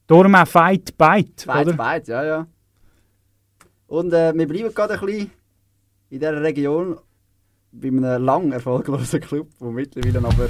[0.07, 1.74] Darum auch Fight Bite, Beid, oder?
[1.76, 2.47] beid, ja, ja.
[3.88, 5.32] Und äh, wir bleiben gerade ein bisschen
[6.10, 6.97] in dieser Region
[7.72, 10.47] bei einem lang erfolglosen Club, der mittlerweile aber...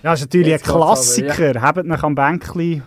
[0.00, 1.60] Ja, das ist natürlich Jetzt ein geht's aber, Klassiker.
[1.60, 2.82] Habt nach am Bänkli.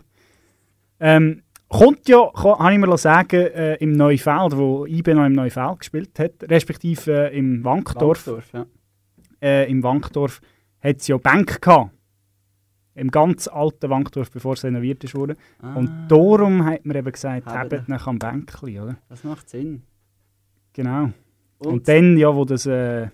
[0.99, 5.79] Ähm, kommt ja, kann, ich mir sagen, äh, im Neufeld, wo Ibe noch im Neufeld
[5.79, 8.27] gespielt hat, respektive äh, im Wankdorf.
[8.27, 8.65] Wankdorf ja.
[9.41, 10.41] äh, Im Wankdorf
[10.81, 11.91] hat es ja Bank gehabt.
[12.93, 15.37] Im ganz alten Wankdorf, bevor es renoviert wurde.
[15.61, 15.75] Ah.
[15.75, 18.97] Und darum hat man eben gesagt, habt nach am Bänkli, oder?
[19.07, 19.83] Das macht Sinn.
[20.73, 21.11] Genau.
[21.59, 23.07] Und, Und dann, ja, wo das äh,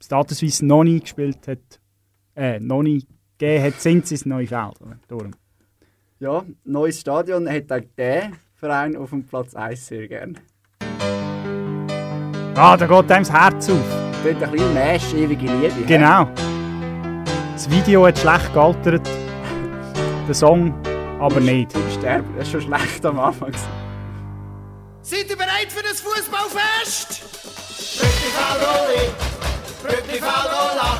[0.00, 1.80] Statuswissen noch nie gespielt hat,
[2.36, 3.04] äh, noch nie
[3.38, 4.98] gegeben hat, sind sie ins Neufeld, oder?
[5.08, 5.32] Darum
[6.20, 10.34] ja, neues Stadion hätte auch der Verein auf dem Platz 1 sehr gerne.
[12.56, 13.78] Ah, da geht einem das Herz auf.
[14.24, 15.82] Dort ein bisschen Mesh, ewige Liebe.
[15.86, 16.28] Genau.
[17.52, 19.08] Das Video hat schlecht gealtert,
[20.26, 20.74] der Song
[21.20, 21.70] aber nicht.
[21.88, 23.52] Ich sterbe, das ist schon schlecht am Anfang.
[25.02, 27.22] Seid ihr bereit für das Fußballfest?
[27.98, 29.08] Brückli Falloli,
[29.82, 30.98] Brückli Fallola,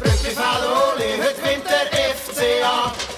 [0.00, 3.15] Brückli Falloli, heute Winter FCA.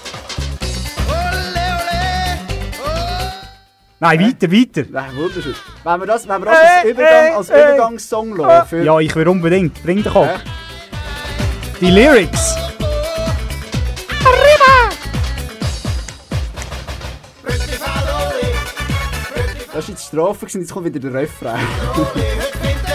[4.01, 4.85] Nein, weiter, weiter.
[4.91, 5.55] Nein, wunderschön.
[5.83, 8.81] Wenn wir das, wenn wir das als, Übergang, als Übergangssong laufen.
[8.81, 8.85] Ah.
[8.85, 9.83] Ja, ich will unbedingt.
[9.83, 10.41] Bring den Kopf.
[11.81, 12.55] Die Lyrics.
[19.73, 21.59] Das war jetzt die Strophe, jetzt kommt wieder der Refrain.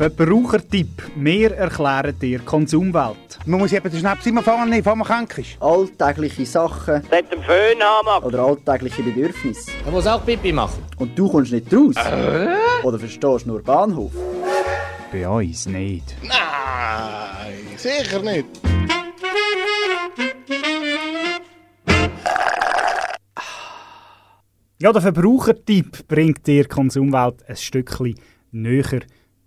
[0.00, 1.02] Verbrauchertipp.
[1.14, 3.38] Wir erklären dir Konsumwelt.
[3.44, 5.60] Man muss eben den Schnaps immer fangen, bevor man krank ist.
[5.60, 7.02] Alltägliche Sachen.
[7.10, 8.24] Mit dem Föhn haben.
[8.24, 9.70] Oder alltägliche Bedürfnisse.
[9.84, 10.82] Man muss auch Pipi machen.
[10.96, 11.96] Und du kommst nicht raus.
[11.96, 12.56] Äh?
[12.82, 14.12] Oder verstehst nur Bahnhof.
[15.12, 16.16] Bei uns nicht.
[16.22, 18.46] Nein, sicher nicht.
[24.78, 28.14] Ja, der Verbrauchertipp bringt dir Konsumwelt ein Stückchen
[28.50, 29.00] näher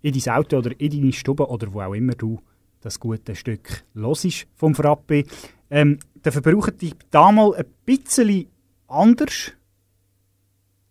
[0.04, 2.38] in dein Auto oder in deine Stube oder wo auch immer du
[2.80, 5.24] das gute Stück losisch vom Frappe.
[5.70, 8.46] Ähm, der dich damals ein bisschen
[8.86, 9.52] anders.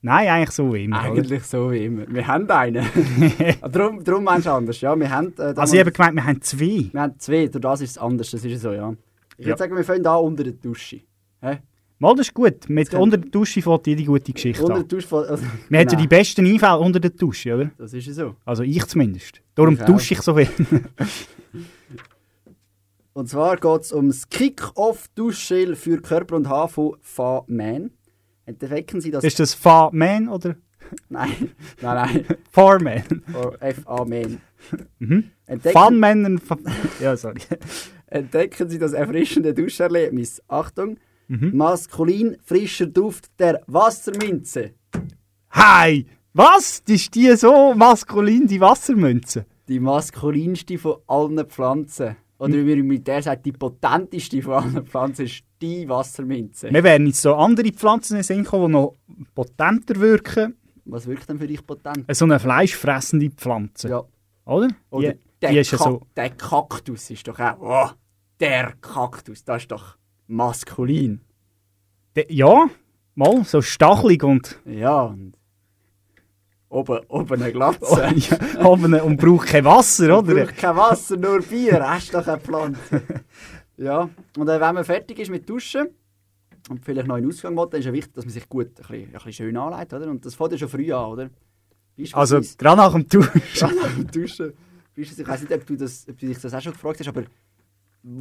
[0.02, 1.00] Nein, eigentlich so wie immer.
[1.00, 1.48] Eigentlich oder?
[1.48, 2.06] so wie immer.
[2.08, 2.86] Wir haben einen.
[3.62, 5.00] Ah, darum, darum meinst du anders, ja.
[5.00, 6.90] Wir haben, äh, also ich habe gemeint, wir haben zwei.
[6.92, 8.94] Wir haben zwei, durch das ist es anders, das ist so, ja.
[9.38, 9.52] Ich ja.
[9.52, 11.02] würde sagen, wir fangen da unter der Dusche.
[11.40, 11.60] Hä?
[12.04, 12.68] Mal, das ist gut.
[12.70, 14.88] Mit unter der Dusche fängt jede gute Geschichte Unter an.
[14.90, 15.16] Dusche.
[15.16, 17.72] Also, Wir haben ja die besten Einfälle unter der Dusche, oder?
[17.78, 18.36] Das ist ja so.
[18.44, 19.42] Also ich zumindest.
[19.56, 20.50] Darum Ich dusche ich so viel.
[23.14, 27.92] Und zwar geht es um das Kick-Off-Duschgel für Körper und Haar von Fa-Man.
[28.46, 29.24] Entdecken Sie das...
[29.24, 30.56] ist das Fa-Man oder
[31.10, 31.52] Nein,
[31.82, 32.26] nein, nein.
[32.52, 33.04] Farman?
[33.34, 34.42] Oder F-A-Man.
[35.00, 35.32] Mhm.
[35.46, 36.58] Entdecken- Funman und Fa
[37.00, 37.40] Ja, sorry.
[38.08, 40.42] Entdecken Sie das erfrischende Duscherlebnis.
[40.50, 40.98] Achtung,
[41.34, 41.58] Mhm.
[41.58, 44.72] maskulin frischer Duft der Wasserminze.
[45.52, 46.06] Hi!
[46.34, 46.82] Was?
[46.88, 49.46] Ist die so maskulin, die Wassermünze?
[49.68, 52.16] Die maskulinste von allen Pflanzen.
[52.40, 56.70] Oder wie man im Militär sagt, die potenteste von allen Pflanzen ist die Wasserminze.
[56.72, 58.96] Wir werden jetzt so andere Pflanzen in den Sinn kommen, die noch
[59.34, 60.56] potenter wirken.
[60.86, 62.06] Was wirkt denn für dich potent?
[62.16, 63.90] So eine fleischfressende Pflanze.
[63.90, 64.04] Ja.
[64.46, 64.68] Oder?
[64.90, 66.02] Oder die, der, die ist ja Kak- so.
[66.16, 67.58] der Kaktus ist doch auch.
[67.62, 67.90] Oh,
[68.40, 69.98] der Kaktus, das ist doch
[70.28, 71.22] maskulin.
[72.16, 72.70] De, ja,
[73.16, 74.60] mal so stachelig und.
[74.66, 75.34] Ja, und
[76.70, 78.14] oben, oben eine Glatze.
[78.16, 80.34] ja, oben und braucht kein Wasser, oder?
[80.34, 83.02] Braucht kein Wasser, nur Bier, hast doch eine Pflanze.
[83.78, 85.88] ja, und äh, wenn man fertig ist mit Duschen
[86.70, 88.68] und vielleicht noch in den Ausgang will, dann ist ja wichtig, dass man sich gut
[88.68, 90.08] ein bisschen, ein bisschen schön anlegt, oder?
[90.08, 91.30] Und das fängt ja schon früh an, oder?
[92.14, 93.32] Also, gerade nach dem Duschen.
[93.60, 94.54] Nach dem Duschen.
[94.96, 97.24] Ich weiß nicht, ob du, das, ob du dich das auch schon gefragt hast, aber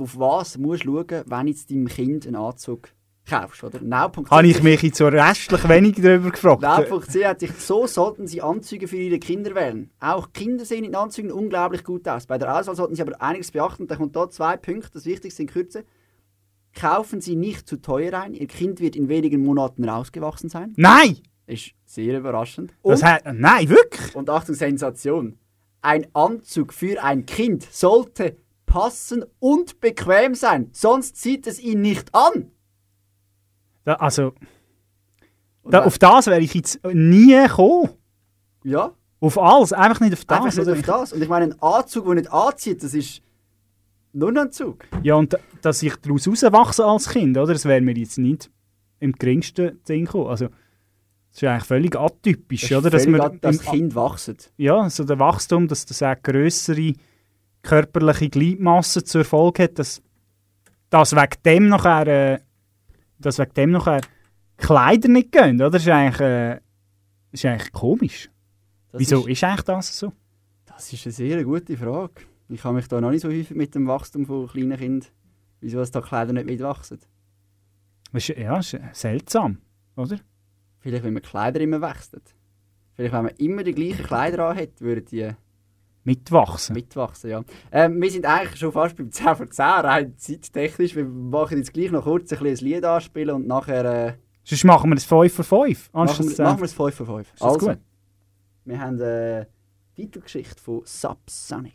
[0.01, 2.89] auf was musst du schauen, wenn jetzt deinem Kind einen Anzug
[3.28, 3.80] kaufst, oder?
[3.80, 6.62] Now.ch Habe ich mich jetzt so restlich wenig darüber gefragt.
[6.62, 9.91] Now.ch hat sich so sollten sie Anzüge für ihre Kinder wählen.
[10.01, 12.26] Auch Kinder sehen in Anzügen unglaublich gut aus.
[12.26, 13.87] Bei der Auswahl sollten sie aber einiges beachten.
[13.87, 14.91] Da kommt da zwei Punkte.
[14.95, 15.85] Das Wichtigste in Kürze.
[16.74, 18.33] Kaufen Sie nicht zu teuer ein.
[18.33, 20.72] Ihr Kind wird in wenigen Monaten rausgewachsen sein.
[20.76, 21.18] Nein!
[21.47, 22.72] Ist sehr überraschend.
[22.83, 24.14] Das hat, nein, wirklich?
[24.14, 25.39] Und Achtung, Sensation.
[25.83, 28.37] Ein Anzug für ein Kind sollte
[28.72, 32.50] passen und bequem sein, sonst zieht es ihn nicht an.
[33.84, 34.32] Da, also,
[35.64, 37.90] da, auf das wäre ich jetzt nie gekommen.
[38.64, 38.92] Ja.
[39.20, 40.38] Auf alles, einfach nicht auf das.
[40.44, 41.12] Einfach nicht auf das.
[41.12, 43.20] Und ich meine, ein Anzug, der nicht anzieht, das ist
[44.12, 44.84] nur ein Anzug.
[45.02, 47.52] Ja, und da- dass ich daraus rauswachse als Kind, oder?
[47.52, 48.50] Das wäre mir jetzt nicht
[49.00, 50.28] im geringsten Sinn gekommen.
[50.28, 52.90] Also, das ist eigentlich völlig atypisch, Das oder?
[52.90, 54.36] Dass völlig ad- dass im- Kind wachsen.
[54.56, 56.94] Ja, so der Wachstum, dass das auch grössere
[57.62, 60.02] körperliche Gliedmasse zur Folge hat, dass,
[60.90, 62.38] dass wegen dem nachher, äh,
[63.18, 64.00] dass wegen dem nachher
[64.56, 65.70] Kleider nicht gehen, oder?
[65.70, 66.60] Das ist eigentlich, äh,
[67.32, 68.30] ist eigentlich komisch.
[68.90, 70.12] Das Wieso ist- ist, eigentlich das so?
[70.66, 72.12] Das ist eine sehr gute Frage.
[72.48, 75.08] Ich habe mich da noch nicht so häufig mit dem Wachstum von kleinen Kindern,
[75.60, 76.98] wieso es da Kleider nicht mitwachsen.
[78.14, 79.58] Ja, ist seltsam,
[79.96, 80.18] oder?
[80.80, 82.34] Vielleicht, wenn man Kleider immer wechselt.
[82.94, 85.30] Vielleicht, wenn man immer die gleichen Kleider anhat, würden die
[86.05, 86.74] Mitwachsen.
[86.74, 87.30] mitwachsen.
[87.30, 87.42] Ja.
[87.70, 90.96] Ähm, wir sind eigentlich schon fast beim 10 von 10, rein zeittechnisch.
[90.96, 94.90] Wir machen jetzt gleich noch kurz ein, ein Lied anspielen und nachher äh, Sonst machen
[94.90, 95.92] wir das 5 für 5.
[95.92, 97.32] machen, wir, machen wir es 5 von 5.
[97.34, 97.78] Ist das gut?
[98.64, 99.46] Wir haben äh,
[99.96, 101.72] die Titelgeschichte von Subsonic.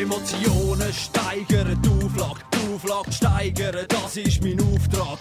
[0.00, 5.18] Emotionen steigern, die Auflage, die Auflage steigern, das ist mein Auftrag.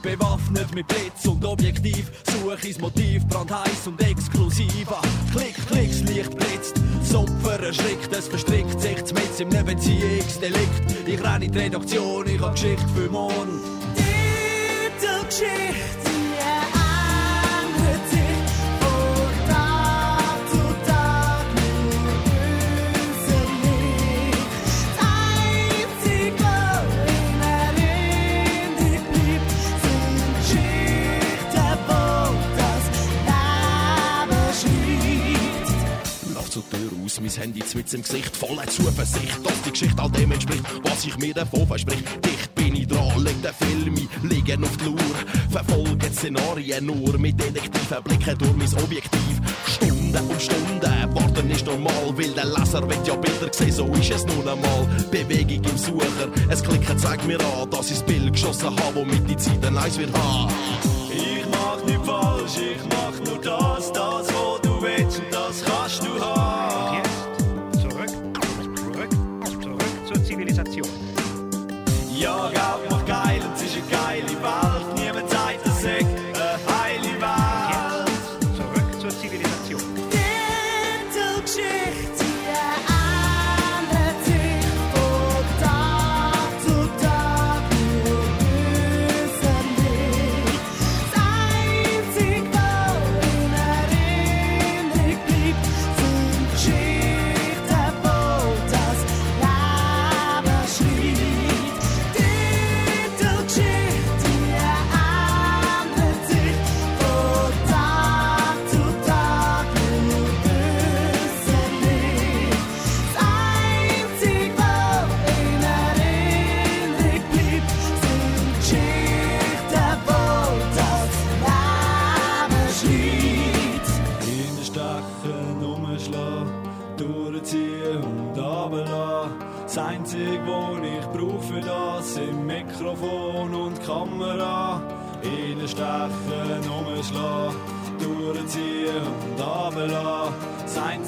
[0.00, 4.86] Bewaffnet mit Blitz und Objektiv, suche das Motiv, brandheiß und exklusiv.
[5.32, 11.06] Klick, klick, das Licht blitzt, das Opfer erschrickt, es verstrickt sich mit im Beziehungsdelikt.
[11.06, 13.60] Ich renne in die Redaktion, ich hab Geschichte für morgen.
[15.00, 16.12] Titelgeschichte.
[16.38, 16.81] Lauf
[37.12, 41.04] aus, mein Handy mit im Gesicht, voller Zuversicht, dass die Geschichte all dem entspricht, was
[41.04, 42.04] ich mir davon versprich.
[42.24, 44.98] Dicht bin ich dran, leg den Film liegen auf die Lur,
[45.50, 49.40] verfolge Szenarien nur mit detektiven Blicken durch mein Objektiv.
[49.66, 54.10] Stunden und Stunden, warten ist normal, weil der Leser will ja Bilder sehen, so ist
[54.10, 54.86] es nun einmal.
[55.10, 59.28] Bewegung im Sucher, es Klicken zeigt mir an, dass ich das Bild geschossen habe, womit
[59.28, 60.52] die Zeit ein Eis wird haben.
[61.14, 64.31] Ich mach nicht falsch, ich mach nur das, das,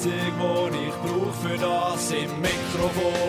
[0.05, 3.24] Einzige, was ich brauche für das sind Mikrofon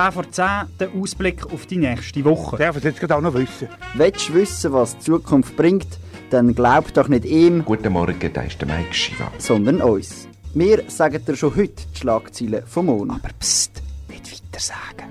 [0.00, 0.44] 10 vor 10,
[0.78, 2.56] der Ausblick auf die nächste Woche.
[2.56, 3.68] Darf ich jetzt auch noch wissen?
[3.94, 5.86] Willst du wissen, was die Zukunft bringt,
[6.30, 9.30] dann glaub doch nicht ihm, Guten Morgen, da ist der Mike Shiva.
[9.36, 10.26] sondern uns.
[10.54, 13.20] Wir sagen dir schon heute die Schlagzeilen vom Monat.
[13.22, 15.10] Aber pst, nicht weiter sagen.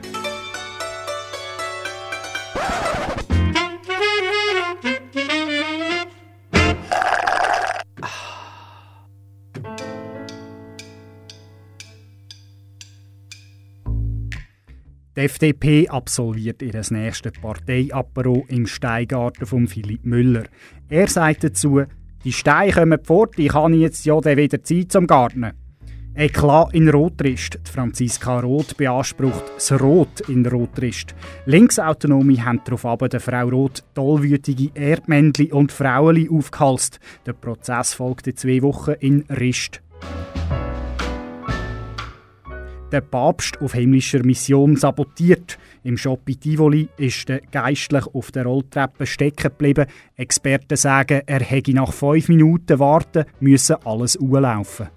[15.16, 20.43] Die FDP absolviert ihr nächstes Parteiapero im Steingarten von Philipp Müller.
[20.88, 21.82] Er sagt dazu,
[22.24, 25.51] die Steine kommen fort, ich habe jetzt ja wieder Zeit zum Garten.
[26.16, 27.60] Eklat in Rotrist.
[27.72, 31.16] Franziska Roth beansprucht das Rot in Rotrist.
[31.45, 36.99] Linksautonome haben darauf der Frau Roth tollwütige Erdmännchen und Frauenli aufgehalst.
[37.26, 39.82] Der Prozess folgte zwei Wochen in Rist.
[42.91, 45.59] Der Papst auf himmlischer Mission sabotiert.
[45.83, 49.85] Im Shop in Tivoli ist der Geistlich auf der Rolltreppe stecken geblieben.
[50.15, 54.87] Experten sagen, er hätte nach fünf Minuten warten müssen alles urlaufen.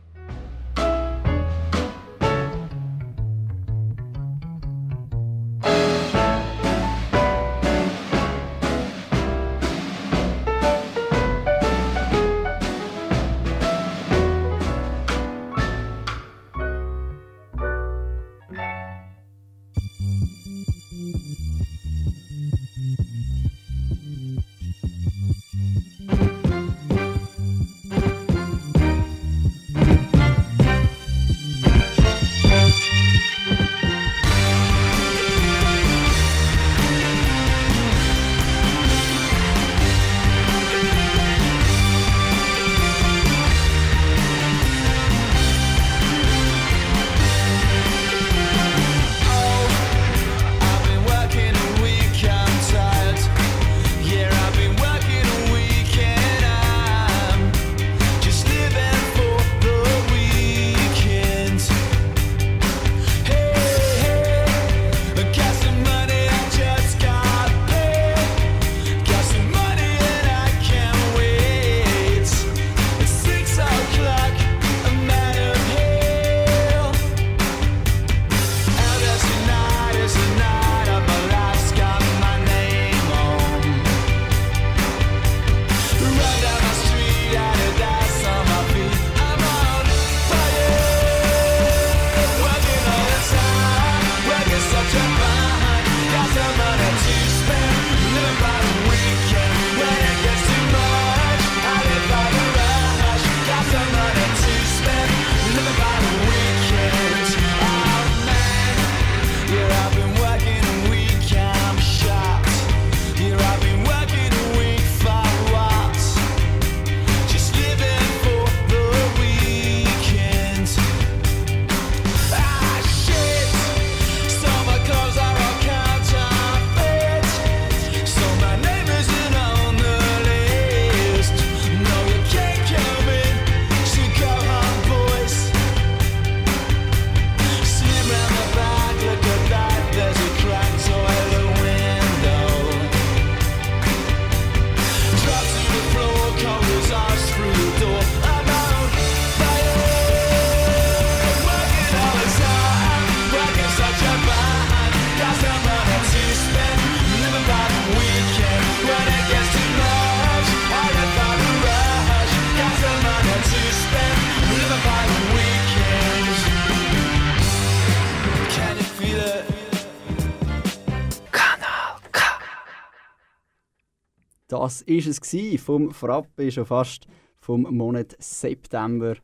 [174.63, 177.09] Das war es gewesen vom Frappe, schon fast
[177.41, 179.17] vom Monat September.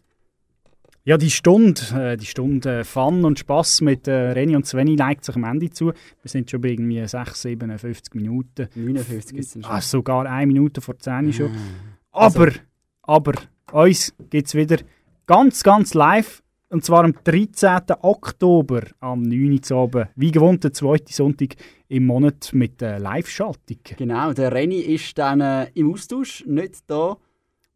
[1.05, 4.97] Ja, die Stunde, äh, die Stunde äh, Fun und Spass mit äh, Reni und Sveni
[4.97, 5.87] neigt sich am Ende zu.
[5.87, 5.95] Wir
[6.29, 8.69] sind schon bei irgendwie 6, 57 Minuten.
[8.75, 9.73] 59 ist es schon.
[9.73, 11.53] Ah, sogar eine Minute vor 10 schon.
[12.11, 12.25] Ah.
[12.25, 12.53] Also- Aber,
[13.03, 13.33] aber,
[13.73, 14.79] uns gibt es wieder
[15.27, 16.43] ganz, ganz live.
[16.71, 17.81] Und zwar am 13.
[18.03, 19.61] Oktober am 9.
[19.71, 20.09] Uhr oben.
[20.17, 21.57] Wie gewohnt, der zweite Sonntag
[21.89, 23.79] im Monat mit äh, Live-Schaltung.
[23.97, 27.17] Genau, der Renny ist dann äh, im Austausch, nicht da.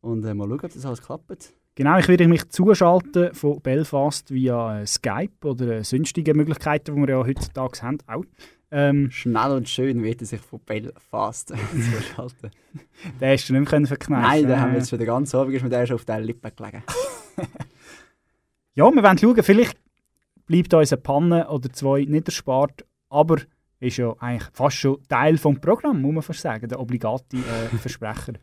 [0.02, 1.54] Und äh, mal schauen, ob das alles klappt.
[1.74, 7.00] Genau, ich werde mich zuschalten von Belfast via äh, Skype oder äh, sonstige Möglichkeiten, die
[7.00, 7.98] wir ja heutzutage haben.
[8.06, 8.24] Auch.
[8.70, 12.50] Ähm, Schnell und schön wird er sich von Belfast zuschalten.
[13.20, 15.54] den hast du nicht mehr verkneifen Nein, den haben wir jetzt schon den ganzen Abend
[15.54, 16.82] ist mir der schon auf der Lippe gelegen.
[18.74, 19.76] Ja, wir wollen schauen, vielleicht
[20.46, 23.38] bleibt uns eine Panne oder zwei nicht erspart, aber
[23.80, 27.76] ist ja eigentlich fast schon Teil des Programms, muss man fast sagen, der obligate äh,
[27.78, 28.34] Versprecher.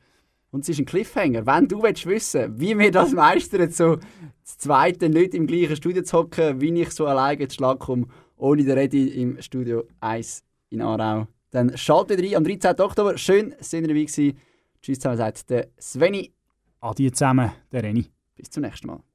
[0.51, 1.45] Und es ist ein Cliffhanger.
[1.45, 6.03] Wenn du willst wissen wie wir das meistern, so das zweite nicht im gleichen Studio
[6.03, 8.07] zu hocken, wie ich so alleine zu Schlag komme,
[8.38, 12.80] ohne den Redi im Studio 1 in Aarau, dann schaltet rein am 13.
[12.80, 13.17] Oktober.
[13.17, 14.38] Schön, sind ihr dabei gewesen.
[14.82, 16.34] Tschüss zusammen, sagt der Sveni.
[16.82, 18.11] Adi zusammen, der Reni.
[18.36, 19.09] Bis zum nächsten Mal.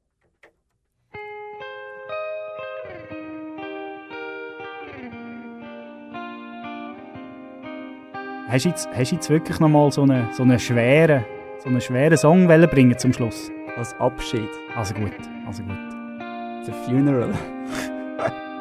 [8.55, 11.25] Hast du jetzt, hast du jetzt wirklich noch mal so einen, so einen schweren,
[11.59, 13.51] so einen schweren Song wollen bringen zum Schluss?
[13.77, 14.49] Als Abschied.
[14.77, 15.11] Also gut,
[15.45, 15.77] also gut.
[16.65, 17.35] The Funeral.